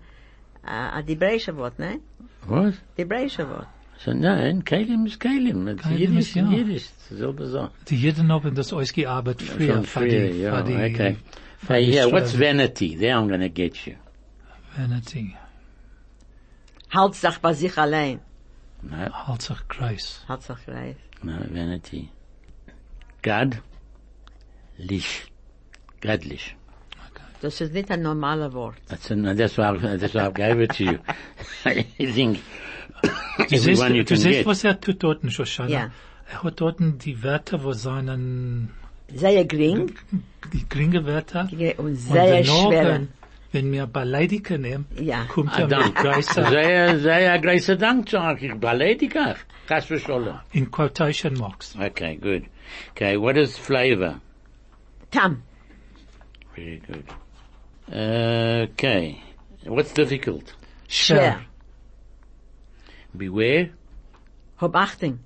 [0.63, 1.99] a, a Dibreische Wort, ne?
[2.45, 2.75] What?
[2.97, 3.67] Dibreische Wort.
[3.97, 5.67] So nein, Kalim ist Kalim.
[5.69, 6.49] It's Kalim Yiddish, ist, ja.
[6.51, 6.89] Yiddish.
[7.09, 7.71] Selbe Sache.
[7.87, 9.75] Die Jeden haben das ausgearbeitet früher.
[9.75, 11.17] From für früher, die- yeah, okay.
[11.57, 12.95] für yeah, what's vanity?
[12.97, 13.95] There I'm gonna get you.
[14.77, 15.35] Vanity.
[16.91, 18.19] Halt sich bei sich allein.
[18.89, 20.25] No, sich Grace.
[20.27, 20.97] Halt sich reif.
[21.23, 22.09] no, vanity.
[23.21, 23.61] God.
[24.77, 25.25] Lish.
[26.01, 26.55] Godlish.
[27.41, 28.77] Das ist nicht ein normaler Wort.
[28.87, 30.99] That's, an, that's why I, that's why I gave it to you.
[31.65, 32.39] I think
[33.49, 35.69] Du siehst, you du siehst, was er tut dort, Shoshana.
[35.69, 35.91] Ja.
[36.31, 38.71] Er hat dort die Wörter, wo seinen,
[39.13, 39.93] Sehr gering
[40.53, 43.07] die geringe Wörter, und sehr danach, schwer.
[43.53, 45.25] Wenn wir beleidigen nehmen, Ja.
[45.25, 45.95] kommt er mit Dank.
[45.95, 48.53] Greiser Sehr, sehr großer Dank, sag ich.
[48.59, 49.35] Beleidiger.
[49.67, 50.39] Chas v'sholom.
[50.51, 51.75] in quotation marks.
[51.79, 52.43] Okay, good.
[52.91, 54.19] Okay, what is flavor?
[55.11, 55.43] Tam.
[56.55, 57.05] Very good.
[57.87, 59.17] Okay.
[59.65, 60.55] What's difficult?
[60.87, 61.39] Schwer.
[63.13, 63.69] Beware.
[64.57, 65.19] Hab Achtung.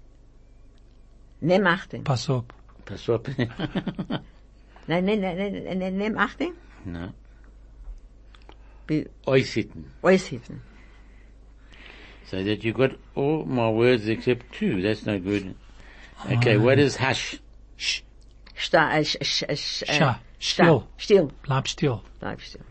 [1.41, 2.03] Nimm Achtung.
[2.03, 2.43] Pass auf.
[2.85, 3.27] Pass up.
[3.37, 6.53] Nein, nein, nein, nein, nein, nein, nimm Achtung.
[6.85, 7.09] no.
[8.87, 9.83] Be- Oisitten.
[10.01, 10.61] Aushitten.
[12.29, 14.81] So that you got all my words except two.
[14.81, 15.55] That's no good.
[16.25, 16.61] Okay, oh.
[16.61, 17.39] what is hush?
[17.77, 18.01] Shh.
[18.55, 20.09] Sta, uh, sch, sch, sch, äh, Scha.
[20.09, 20.63] Uh, sta.
[20.63, 20.87] Still.
[20.97, 21.31] Still.
[21.45, 22.03] Bleib still.
[22.19, 22.63] Bleib still.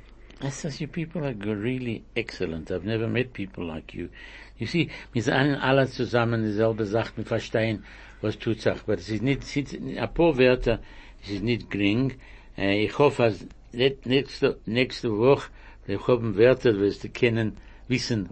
[0.42, 2.70] I says, you people are go- really excellent.
[2.70, 4.10] I've never met people like you.
[4.58, 7.84] You see, wir sind alle zusammen dieselbe Sache, wir verstehen,
[8.20, 8.72] was tut sich.
[8.72, 10.80] Aber es ist nicht, es ist, ein paar Wörter,
[11.22, 12.14] es ist nicht gering.
[12.56, 15.50] Ich hoffe, dass net- nächste, nächste Woche,
[15.86, 17.56] wir haben Wörter, wirst du kennen,
[17.88, 18.28] wissen.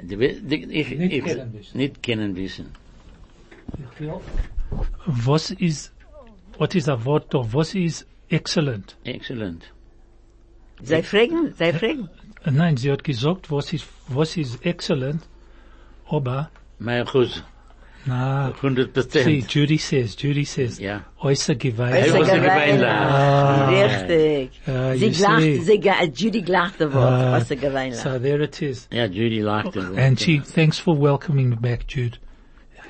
[0.00, 1.76] Die, die, ich, Nicht ich, kennen wissen.
[1.78, 2.66] Nicht kennen wissen.
[5.06, 5.92] Was ist,
[6.58, 7.40] what is a Wort da?
[7.52, 8.96] Was ist excellent?
[9.04, 9.72] Excellent.
[10.82, 12.08] Sei fragen, sei fragen.
[12.44, 15.26] Nein, sie hat gesagt, was ist, was ist excellent,
[16.08, 17.42] aber, Mein Chuz,
[18.06, 21.04] na, 100 see, Judy says, Judy says, Ja.
[21.20, 21.94] äußer Gewalt.
[21.94, 22.78] Äußer Äußer Gewalt.
[22.78, 24.08] Gewalt.
[24.08, 24.60] Richtig.
[24.98, 27.12] Sie you glacht, sie, Judy glacht das Wort.
[27.12, 28.88] Uh, Äußer so there it is.
[28.92, 29.84] Yeah, Judy liked it.
[29.98, 32.18] And she, thanks for welcoming me back, Jude.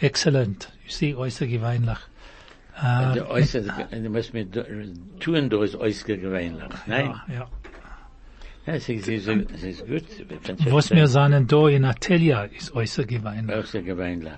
[0.00, 0.68] Excellent.
[0.84, 1.98] You see, äußer gewöhnlich.
[2.78, 4.64] Uh, Der äußere, du musst mir do-
[5.18, 6.68] tun, da ist äußere gewöhnlich.
[6.86, 7.06] Nein?
[7.06, 7.48] ja, ja.
[8.66, 10.04] Ja, es ist, es ist, es ist gut.
[10.70, 13.56] Was wir sagen da in Atelier ist äußer gewöhnlich.
[13.56, 14.32] Äußere gewöhnlich.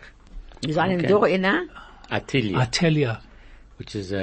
[0.65, 1.07] Wir sind Okay.
[1.07, 1.63] da in a,
[2.11, 3.21] Atelier, Atelier,
[3.79, 4.17] which is a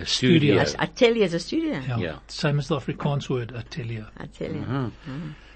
[0.00, 0.64] uh, Studio.
[0.64, 0.82] studio.
[0.82, 1.74] Atelier is a studio.
[1.88, 1.98] ja.
[1.98, 2.20] Ja.
[2.28, 4.06] Same as the Afrikaans word, Atelier.
[4.18, 4.90] Atelier.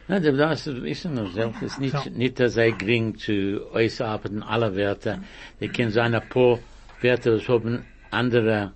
[0.08, 2.04] Ja, da das ist noch selbst, es ist nicht, Ja.
[2.10, 5.18] nicht dass er gering zu äußerarbeiten alle Wörter.
[5.60, 6.58] Die können sein ein paar
[7.02, 8.72] Wörter, das haben andere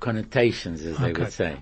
[0.00, 1.20] connotations, as they Okay.
[1.22, 1.56] would say.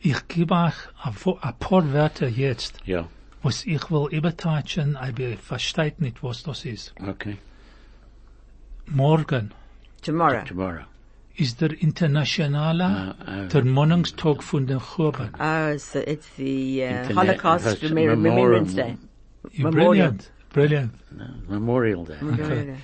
[0.00, 3.06] Ich gebe euch ein wo- ein paar Wörter jetzt, Ja,
[3.42, 6.94] was ich will übertauschen, aber ich versteht nicht, was das ist.
[7.06, 7.36] okay.
[8.90, 9.50] Morgen
[10.02, 10.44] Tomorrow.
[10.44, 10.84] Tomorrow.
[11.36, 13.48] ist der internationale Ah, ah.
[13.48, 15.30] Vermonnungstag von den Churban.
[15.38, 18.46] Oh, so it's the uh, Internet- Holocaust Holocaust Remem- Memorial.
[18.64, 18.96] Remembrance Day.
[19.56, 19.72] Memorial.
[19.72, 20.92] Brilliant, brilliant.
[21.48, 22.16] Memorial Day.
[22.20, 22.74] Memorial Day.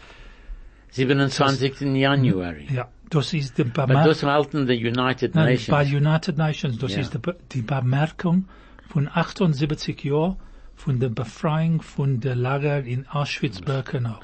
[0.90, 1.80] 27.
[1.96, 2.66] January.
[2.72, 4.08] Ja, das ist die Aber Bemerkung.
[4.08, 5.66] das halten die United Nein, Nations.
[5.68, 7.00] bei United Nations, das Ja.
[7.00, 8.48] ist die, Be- die Bemerkung
[8.88, 10.36] von 78 Jahren
[10.74, 14.18] von der Befreiung von der Lager in Auschwitz-Birkenau.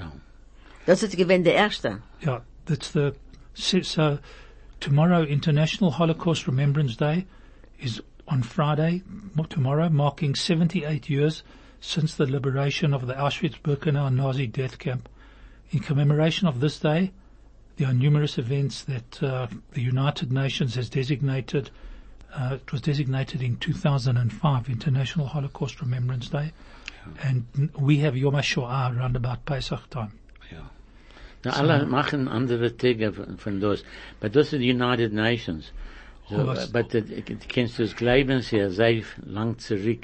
[0.86, 2.02] Das ist gewesen der erste.
[2.24, 3.12] Yeah, that's the
[3.54, 4.18] so, so
[4.80, 7.26] tomorrow International Holocaust Remembrance Day
[7.78, 9.02] is on Friday
[9.48, 11.42] tomorrow, marking 78 years
[11.80, 15.08] since the liberation of the Auschwitz-Birkenau Nazi death camp.
[15.70, 17.12] In commemoration of this day,
[17.76, 21.70] there are numerous events that uh, the United Nations has designated.
[22.32, 26.52] Uh, it was designated in 2005, International Holocaust Remembrance Day,
[27.22, 30.18] and we have Yom HaShoah around about Pesach time.
[31.44, 33.82] Na, alle machen andere Tage von, das.
[34.20, 35.72] Aber das sind die United Nations.
[36.28, 37.02] So, Oh, was- aber du
[37.78, 40.02] das Glauben sehr, sehr lang zurück.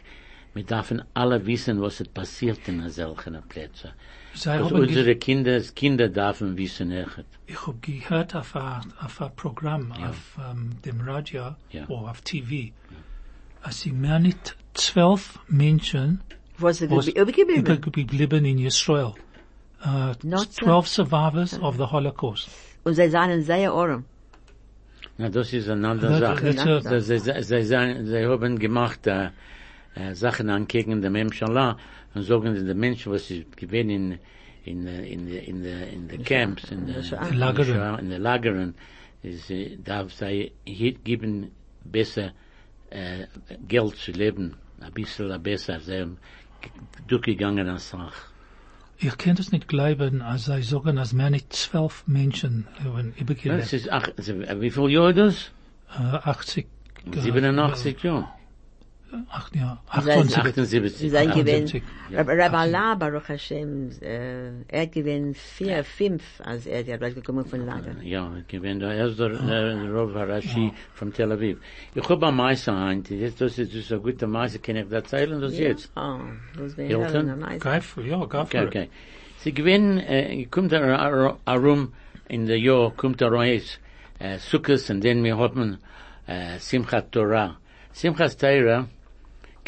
[0.54, 3.90] Wir dürfen alle wissen, was es passiert in solchen Plätzen.
[4.34, 7.24] Sie Was unsere Kinder, Kinder dürfen wissen echt.
[7.46, 11.86] Ich hab gehört auf ein, auf ein Programm auf ähm, dem Radio Ja.
[11.88, 12.72] oder auf TV,
[13.62, 16.20] als sie mehr nicht zwölf Menschen
[16.58, 17.60] Was was übergeblieben?
[17.64, 19.14] übergeblieben in Israel.
[19.84, 22.48] uh, 12 survivors of the Holocaust.
[22.84, 24.04] Und sie sahen sehr orm.
[25.18, 27.02] Na, das ist eine andere Sache.
[27.42, 29.30] Sie sahen, sie haben gemacht, äh,
[29.96, 31.12] uh, Sachen an gegen den
[32.14, 34.18] und sagen den Menschen, was sie gewinnen
[34.64, 38.74] in, in, in, in, the, in the camps, in the, Lager in in the Lagerin,
[39.22, 41.50] sie darf sei hit geben
[41.84, 42.32] besser,
[42.90, 43.26] äh,
[43.66, 46.18] Geld zu leben, ein bisschen besser, sie haben
[47.06, 47.94] durchgegangen als
[49.00, 53.20] Ich kann das nicht glauben, als sie sagen, als mehr nicht zwölf Menschen haben Das
[53.20, 53.72] übergelebt.
[53.72, 55.52] ist, ach, wie viel Jahre das?
[55.96, 56.66] Uh, 80,
[57.06, 58.28] uh, 87 Jahre.
[59.30, 60.38] Ach, ja, Sie- 78.
[60.38, 60.96] 78.
[60.96, 61.66] Sie seien gewinn,
[62.12, 67.14] Rabbi Rabbi La, Baruch Hashem, äh, er hat gewinn vier, fünf, als er die Arbeit
[67.14, 67.96] gekommen von Lager.
[68.02, 71.58] Ja, ich da erst der äh, Rav Harashi von Tel Aviv.
[71.94, 74.88] Ich hab am Meister ein, jetzt das ist das ist ein guter Meister, kann ich
[74.88, 75.90] da erzählen das jetzt?
[75.96, 76.18] Oh,
[76.58, 77.26] das wäre Hilton?
[77.28, 77.60] Hilton, nice.
[77.60, 78.68] Go for, ja, go Okay, for it.
[78.68, 78.88] okay.
[79.38, 81.92] Sie gewinnen, äh, kommt er herum
[82.28, 83.78] in der Jahr, kommt er raus,
[84.18, 85.78] äh, Sukkot, und dann wir haben,
[86.26, 87.56] äh, Simchat Torah.
[87.92, 88.86] Simchat Torah,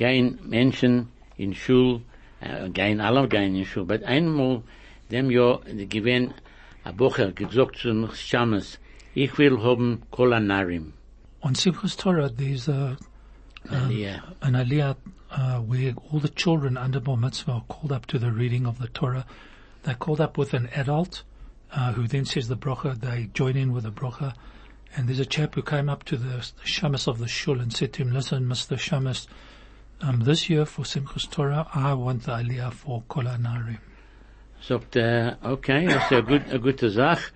[0.01, 0.95] gehen Menschen
[1.37, 2.01] in Schul,
[2.41, 4.63] äh, gehen alle gehen in Schul, aber einmal,
[5.11, 6.33] dem Jahr, die gewinnen,
[6.85, 8.79] a Bocher, gesagt zu uns, Shamas,
[9.15, 10.93] ich will haben Kolanarim.
[11.43, 12.97] On Simchas Torah, there's a,
[13.91, 14.21] Yeah.
[14.41, 14.97] an aliyah
[15.31, 18.79] uh, where all the children under Bar Mitzvah are called up to the reading of
[18.79, 19.27] the Torah.
[19.83, 21.23] They're called up with an adult
[21.73, 22.99] uh, who then says the bracha.
[22.99, 24.35] They join in with the bracha.
[24.97, 27.73] And there's a chap who came up to the, the shamus of the shul and
[27.73, 28.77] said to him, listen, Mr.
[28.79, 29.27] Shamus,
[30.03, 33.79] um, this year for Simchas Torah, I want the aliyah for Kol Anarim.
[34.63, 37.33] sagt er, okay, das ist eine, gut, eine gute Sache.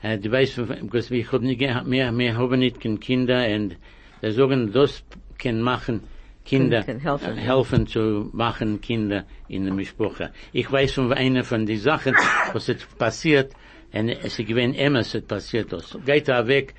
[0.00, 3.76] Äh, du weißt, because wir haben nicht, mehr, mehr haben nicht keine Kinder und
[4.22, 5.02] sie sagen, das
[5.38, 6.02] kann machen
[6.44, 7.42] Kinder, Kann- kann helfen, ja.
[7.42, 10.30] helfen zu machen Kinder in der Mischproche.
[10.52, 12.14] Ich weiß von einer von den Sachen,
[12.52, 13.52] was jetzt passiert,
[13.92, 15.98] und es gewinnt immer, es passiert das.
[16.06, 16.74] Geht er weg,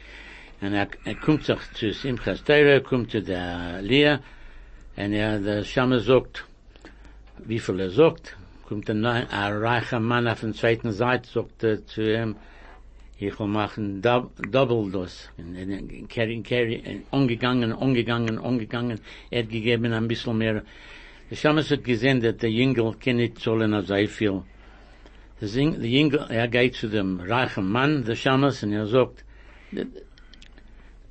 [0.62, 4.18] und er, er kommt sich zu Simchas Teire, kommt zu der Lea,
[5.00, 6.46] und er, der Schamme sagt,
[7.46, 8.36] wie viel er sagt,
[8.68, 12.36] kommt ein, ein reicher Mann auf der zweiten Seite, sagt er zu ihm,
[13.18, 15.30] ich will machen dub, double das.
[15.38, 15.68] Und er
[16.08, 20.64] carry, carry, umgegangen, umgegangen, umgegangen, er hat gegeben ein bisschen mehr.
[21.32, 24.44] Der Schammes hat gesehen, dass der Jüngel kann nicht zahlen auf sehr viel.
[25.40, 29.24] Der Jüngel, er geht zu dem reichen Mann, der Schammes, und er sagt,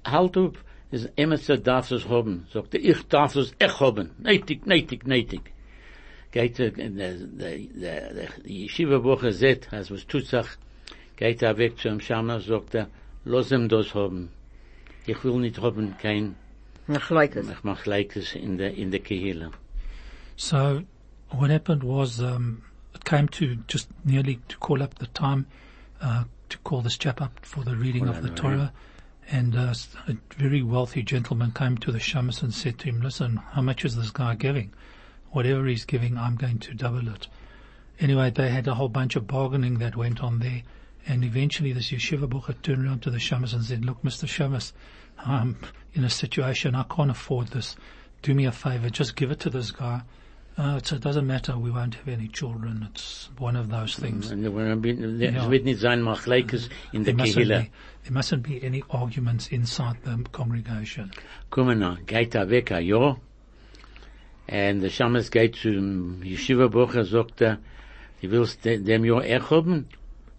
[0.05, 0.59] halt up,
[0.90, 2.46] is Emerson darf es haben.
[2.53, 4.11] Sagt er, ich darf es echt haben.
[4.18, 5.42] Neitig, neitig, neitig.
[6.31, 10.46] Geht er, der, der, der, der, die Yeshiva-Woche sieht, als was tut sich,
[11.16, 12.88] geht er weg zu einem Schama, sagt er,
[13.24, 14.31] ihm das haben.
[15.07, 16.37] Ich will nicht haben kein,
[16.87, 17.48] Nach Leukes.
[17.48, 19.51] ich mach Leikes in der, in der Kehille.
[20.37, 20.83] So
[21.31, 22.62] what happened was um,
[22.94, 25.46] it came to just nearly to call up the time
[26.01, 28.72] uh, to call this chap up for the reading of the Torah.
[29.31, 29.75] And uh,
[30.07, 33.85] a very wealthy gentleman came to the shamus and said to him, listen, how much
[33.85, 34.73] is this guy giving?
[35.31, 37.29] Whatever he's giving, I'm going to double it.
[38.01, 40.62] Anyway, they had a whole bunch of bargaining that went on there.
[41.07, 44.27] And eventually this yeshiva bucher turned around to the shamus and said, look, Mr.
[44.27, 44.73] Shamus,
[45.19, 45.59] I'm
[45.95, 47.77] in a situation, I can't afford this.
[48.23, 50.03] Do me a favor, just give it to this guy.
[50.59, 52.88] Uh, it's, it doesn't matter, we won't have any children.
[52.90, 54.33] It's one of those things.
[54.33, 55.44] Und wenn er- Ja.
[55.44, 57.59] Es wird nicht sein, mach in There der mustn't, Kehille.
[57.61, 57.68] be,
[58.05, 61.12] there mustn't be any arguments inside the congregation.
[61.51, 63.18] kommen an, geht er weg ein Jahr,
[64.49, 67.59] und der Schames geht zum Yeshiva-Bucher, sagt er,
[68.21, 69.87] du willst de, dem Jahr echt haben?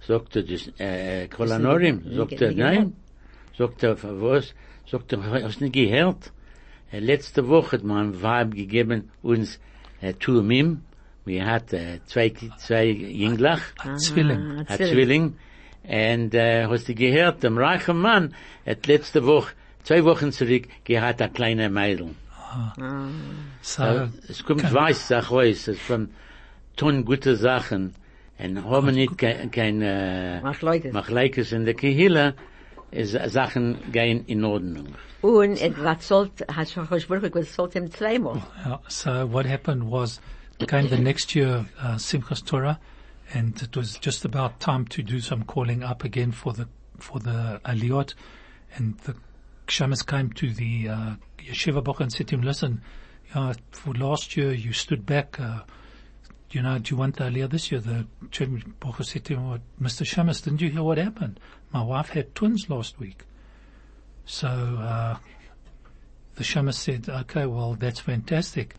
[0.01, 1.97] Sagt er, das, äh, Kolanorim?
[2.03, 2.73] nicht- Sagt nicht er, gehört.
[2.75, 2.93] nein.
[3.57, 4.53] Sagt er, für was?
[4.85, 6.33] Sagt er, hast du nicht gehört?
[6.91, 9.59] Letzte Woche hat mein Weib gegeben uns
[10.01, 10.13] äh,
[11.25, 14.63] wir hat äh, zwei, zwei Jünglach, A Zwilling.
[14.67, 15.35] Ah, a Zwilling.
[15.83, 18.33] Und äh, hast du gehört, dem reichen Mann
[18.65, 22.09] hat letzte Woche, zwei Wochen zurück, gehabt ein kleiner Mädel.
[23.61, 26.09] So, Äh, es kommt weiß, sag weiß, es von
[26.75, 27.93] tun gute Sachen
[28.39, 30.93] und haben nicht kein, kein äh, Nach Leukes.
[30.93, 32.33] Machleikes in der Kehille,
[32.91, 34.87] Sachen gehen in Ordnung.
[35.21, 38.41] Und es war sollt, hat schon gesprochen, es sollt ihm zweimal.
[38.87, 40.21] so what happened was,
[40.67, 42.79] came the next year, uh, Simchas Torah,
[43.33, 46.67] and it was just about time to do some calling up again for the,
[46.97, 48.13] for the Aliyot,
[48.75, 49.15] and the
[49.67, 52.81] Shamas came to the, uh, Yeshiva Boch and said to him, listen,
[53.35, 55.61] uh, for last year you stood back, uh,
[56.51, 57.79] you know, do you want the Aliyah this year?
[57.79, 60.03] The Chairman said to him, Mr.
[60.03, 61.39] Shamus, didn't you hear what happened?
[61.71, 63.23] My wife had twins last week.
[64.25, 65.17] So, uh,
[66.35, 68.75] the Shamus said, okay, well, that's fantastic.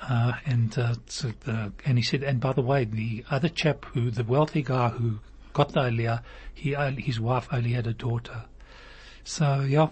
[0.00, 3.84] Uh, and, uh, so the, and he said, and by the way, the other chap
[3.86, 5.20] who, the wealthy guy who
[5.52, 6.22] got the Aliyah,
[6.54, 8.44] he, his wife only had a daughter.
[9.24, 9.88] So, yeah.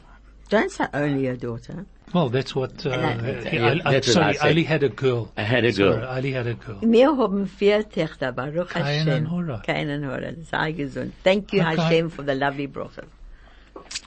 [0.49, 1.86] Don't say only a daughter.
[2.13, 4.49] Well, that's what, uh, And he- Yeah, I- I- that's what I sorry, said.
[4.51, 5.31] only had a girl.
[5.37, 6.09] I had a Sorry, girl.
[6.17, 6.79] only had a girl.
[6.83, 9.27] Wir haben vier Töchter, Baruch Keinen Hashem.
[9.27, 9.63] Hora.
[9.65, 10.33] Keinen Hora.
[10.51, 11.13] Sei gesund.
[11.23, 11.77] Thank you, Okay.
[11.77, 13.07] Hashem, for the lovely brochas.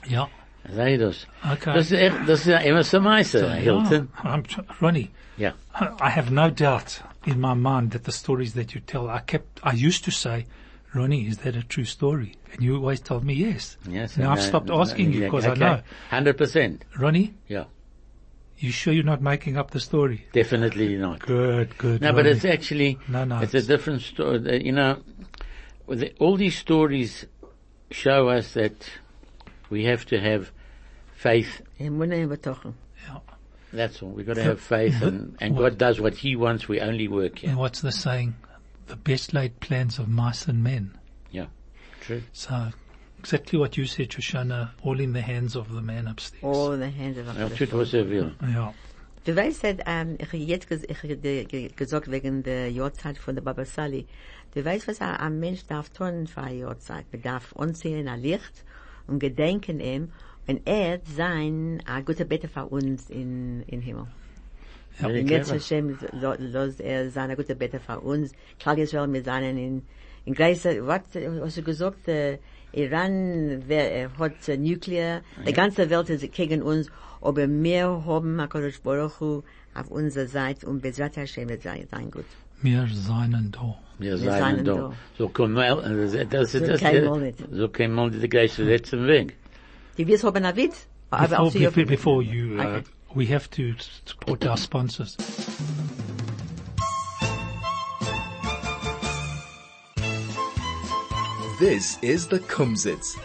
[0.08, 0.26] Yeah.
[0.74, 1.26] Sei das.
[1.52, 1.74] Okay.
[1.74, 4.08] Das ist echt, das ist immer so meister, Hilton.
[4.24, 5.52] Yeah, I'm, tr- Ronnie, Yeah.
[6.00, 9.60] I have no doubt in my mind that the stories that you tell, I kept,
[9.62, 10.46] I used to say,
[10.94, 12.36] Ronnie, is that a true story?
[12.52, 13.76] And you always told me yes.
[13.88, 14.16] Yes.
[14.16, 15.80] Now I've stopped asking you yeah, because I know.
[16.10, 16.84] Hundred percent.
[16.98, 17.64] Ronnie, Yeah.
[18.58, 20.26] You sure you're not making up the story?
[20.32, 21.20] Definitely not.
[21.20, 22.00] Good, good.
[22.00, 24.38] No, but it's actually, No, no, it's a different story.
[24.38, 25.00] Uh, you know,
[25.86, 27.26] with the, all these stories
[27.90, 28.74] show us that
[29.70, 30.50] we have to have
[31.14, 31.60] faith.
[31.80, 32.74] Emunah and Betochen.
[33.08, 33.18] Yeah.
[33.72, 34.10] That's all.
[34.10, 35.62] We've got to have faith and, and What?
[35.70, 36.68] God does what He wants.
[36.68, 37.56] We only work And here.
[37.56, 38.34] what's the saying?
[38.86, 40.96] The best laid plans of mice and men.
[41.30, 41.46] Yeah.
[42.00, 42.22] True.
[42.32, 42.68] So
[43.24, 46.42] exactly what you said, Shoshana, all in the hands of the man upstairs.
[46.44, 48.30] All in the hands of Ja, HaKadosh tut, was er will.
[48.42, 48.72] Yeah.
[49.24, 53.16] Du weißt, ähm, ich habe jetzt ges ich hab dir ge gesagt wegen der Jahrzeit
[53.16, 54.06] von der Baba Sali.
[54.54, 57.06] Du weißt, was ein, ein Mensch darf tun für eine Jahrzeit.
[57.10, 58.64] Man darf ansehen ein Licht
[59.06, 60.12] und gedenken ihm
[60.46, 64.06] und er sein ein guter Beter für uns in, in Himmel.
[65.00, 65.58] Very Und jetzt clever.
[65.58, 68.32] Hashem lo- los er sein ein guter Beter für uns.
[68.60, 69.82] Klar Israel wir seien in,
[70.24, 72.38] in Gleiche, was hast du gesagt, äh,
[72.72, 78.40] Iran wer, äh, hat äh, Nuklear, die ganze Welt ist gegen uns, aber wir haben
[78.40, 79.42] HaKadosh Baruch Hu
[79.74, 82.24] auf unserer Seite und Bezrat Hashem wird sein, sein gut.
[82.62, 83.76] Wir seien da.
[83.98, 84.92] Wir seien da.
[85.18, 86.80] So kommen wir, äh, das ist das,
[87.52, 89.36] so kein Mal die gleiche letzten Weg.
[89.96, 90.88] Die wirst haben einen Witz?
[91.10, 92.82] Before, before, before you, uh, Okay.
[93.14, 95.16] we have to support our sponsors.
[101.60, 103.16] This is the Kumzits.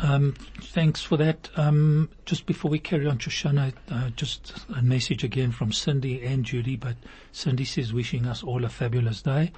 [0.00, 1.50] Um, thanks for that.
[1.56, 6.44] Um, just before we carry on, Shoshana, uh, just a message again from Cindy and
[6.44, 6.94] Judy, but
[7.32, 9.50] Cindy says wishing us all a fabulous day,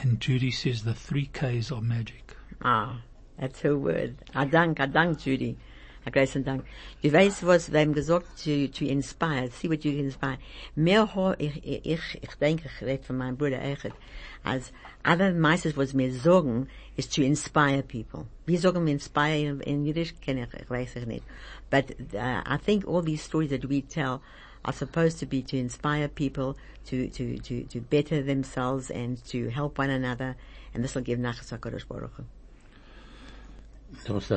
[0.00, 2.36] and Judy says the three Ks are magic.
[2.62, 3.00] Ah,
[3.36, 4.16] that's her word.
[4.36, 5.56] A dank, a dank, Judy.
[6.04, 6.64] A großen Dank.
[7.02, 10.38] Du weißt, was wir haben gesagt, to, to inspire, see what you inspire.
[10.74, 13.92] Mehr ho, ich, ich, ich, denke, ich rede von meinem Bruder Echad,
[14.42, 14.72] als
[15.02, 18.26] alle meistens, was wir sagen, ist to inspire people.
[18.46, 20.14] Wie sagen wir inspire in, in Yiddish?
[20.22, 21.24] Kenne ich, ich weiß ich nicht.
[21.70, 24.22] But uh, I think all these stories that we tell
[24.64, 29.50] are supposed to be to inspire people to, to, to, to better themselves and to
[29.50, 30.36] help one another,
[30.74, 32.24] and this will give Nachas HaKadosh Baruch Hu.
[34.06, 34.30] Du musst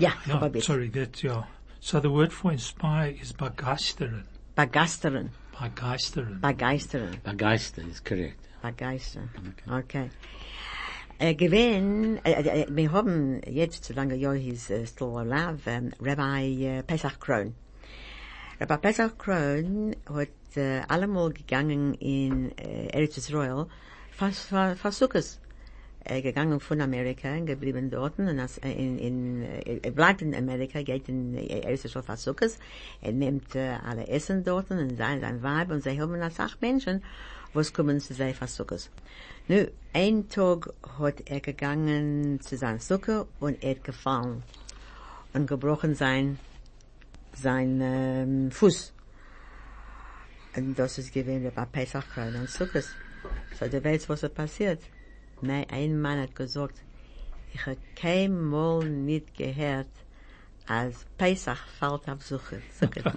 [0.00, 0.64] da Ja, Yeah, aber bitte.
[0.64, 1.44] sorry, that, yeah.
[1.80, 4.24] So the word for inspire is begeisteren.
[4.54, 5.30] Begeistern.
[5.58, 6.40] Begeisteren.
[6.40, 7.16] Begeistern.
[7.22, 8.48] Begeistert ist korrekt.
[8.62, 9.30] Begeistern.
[9.66, 10.10] Okay.
[11.18, 16.82] Äh, gewinn, äh, wir haben jetzt, solange Joe is uh, still alive, um, Rabbi uh,
[16.82, 17.54] Pesach Krohn.
[18.58, 23.66] Rabbi Pesach Krohn hat äh, allemal gegangen in äh, Eretz Israel,
[24.12, 24.48] fast
[24.98, 25.36] Sukkos.
[25.36, 25.49] Er
[26.04, 30.82] gegangen von Amerika, geblieben dort, und als, äh, in, in, äh, er bleibt in Amerika,
[30.82, 32.58] geht in äh, Israel fast Sukkos,
[33.02, 36.60] er nimmt äh, alle Essen dort, und sein, sein Weib, und sie haben als acht
[36.62, 37.02] Menschen,
[37.52, 38.90] was kommen zu sein fast Sukkos.
[39.48, 44.42] Nu, ein Tag hat er gegangen zu seinem Sukke, und er hat gefallen,
[45.34, 46.38] und gebrochen sein,
[47.34, 48.92] sein ähm, Fuß.
[50.56, 52.84] Und das ist gewesen bei Pesach und Sukkot.
[53.58, 54.80] So, du weißt, was ist passiert.
[55.42, 56.74] Nein, ein Mann hat gesagt,
[57.54, 59.88] ich habe kein Mal nicht gehört,
[60.66, 62.60] als Pesach fällt auf Sukkot.
[62.78, 63.02] Sukkot.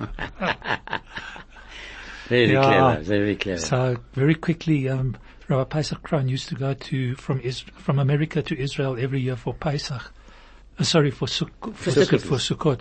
[2.30, 2.64] Very Yeah.
[2.64, 3.60] clever, very clever.
[3.60, 5.16] So very quickly, um,
[5.50, 9.36] Rabbi Pesach Krohn used to go to from Is- from America to Israel every year
[9.36, 10.12] for Pesach.
[10.80, 12.22] Uh, sorry, for, Suk- for Sukkot.
[12.22, 12.80] For Sukkot.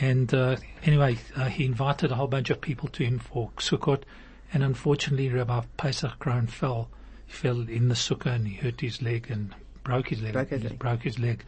[0.00, 4.04] And uh, anyway, uh, he invited a whole bunch of people to him for Sukkot,
[4.54, 6.88] and unfortunately, Rabbi Pesach Krohn fell.
[7.32, 9.54] He fell in the sukkah and he hurt his leg and
[9.84, 10.34] broke his leg.
[10.34, 10.78] Broke his leg.
[10.78, 11.44] broke his leg.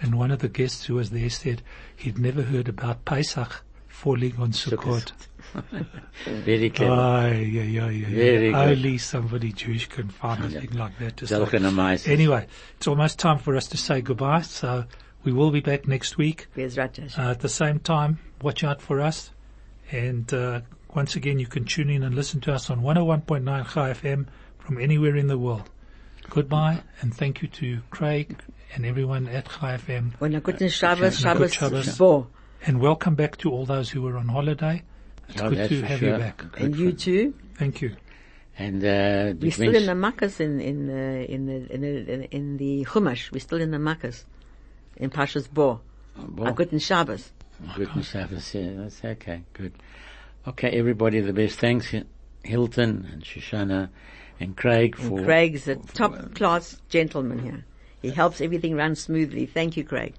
[0.00, 1.62] And one of the guests who was there said
[1.96, 5.12] he'd never heard about Pesach falling on Sukkot.
[6.24, 6.92] Very clever.
[6.92, 8.08] Aye, yeah, yeah, yeah.
[8.08, 8.64] Very yeah.
[8.66, 8.78] good.
[8.78, 12.12] Only somebody Jewish can find a thing like that to say.
[12.12, 14.42] Anyway, it's almost time for us to say goodbye.
[14.42, 14.84] So
[15.24, 17.24] we will be back next week Bezrat Hashem.
[17.24, 18.18] uh, at the same time.
[18.42, 19.30] Watch out for us.
[19.90, 20.60] And uh,
[20.94, 24.26] once again, you can tune in and listen to us on 101.9 Chai FM,
[24.68, 25.70] from anywhere in the world.
[26.28, 28.38] Goodbye and thank you to Craig
[28.74, 30.12] and everyone at Chai FM.
[30.20, 31.96] Und a Shabbos, And a good Shabbos, Shabbos.
[31.96, 32.26] Bo.
[32.66, 34.82] And welcome back to all those who were on holiday.
[35.30, 36.08] It's Yeah, good to have sure.
[36.10, 36.36] you back.
[36.36, 37.32] Good And you too.
[37.54, 37.96] Thank you.
[38.58, 42.22] And, uh, We're still in the Makkahs in, in, the in the, in the, in,
[42.24, 43.32] in the Chumash.
[43.32, 44.24] We're still in the Makkahs.
[44.98, 45.80] In Pashas Bo.
[46.14, 46.44] Bo.
[46.44, 47.32] A guten Shabbos.
[47.74, 49.72] Good Shabbos, yeah, that's okay, good.
[50.46, 51.58] Okay, everybody the best.
[51.58, 51.94] Thanks,
[52.44, 53.88] Hilton and Shoshana
[54.40, 55.24] and Craig for...
[55.24, 57.64] Craig's a top class gentleman here.
[58.00, 59.46] He helps everything run smoothly.
[59.46, 60.14] Thank you, Craig.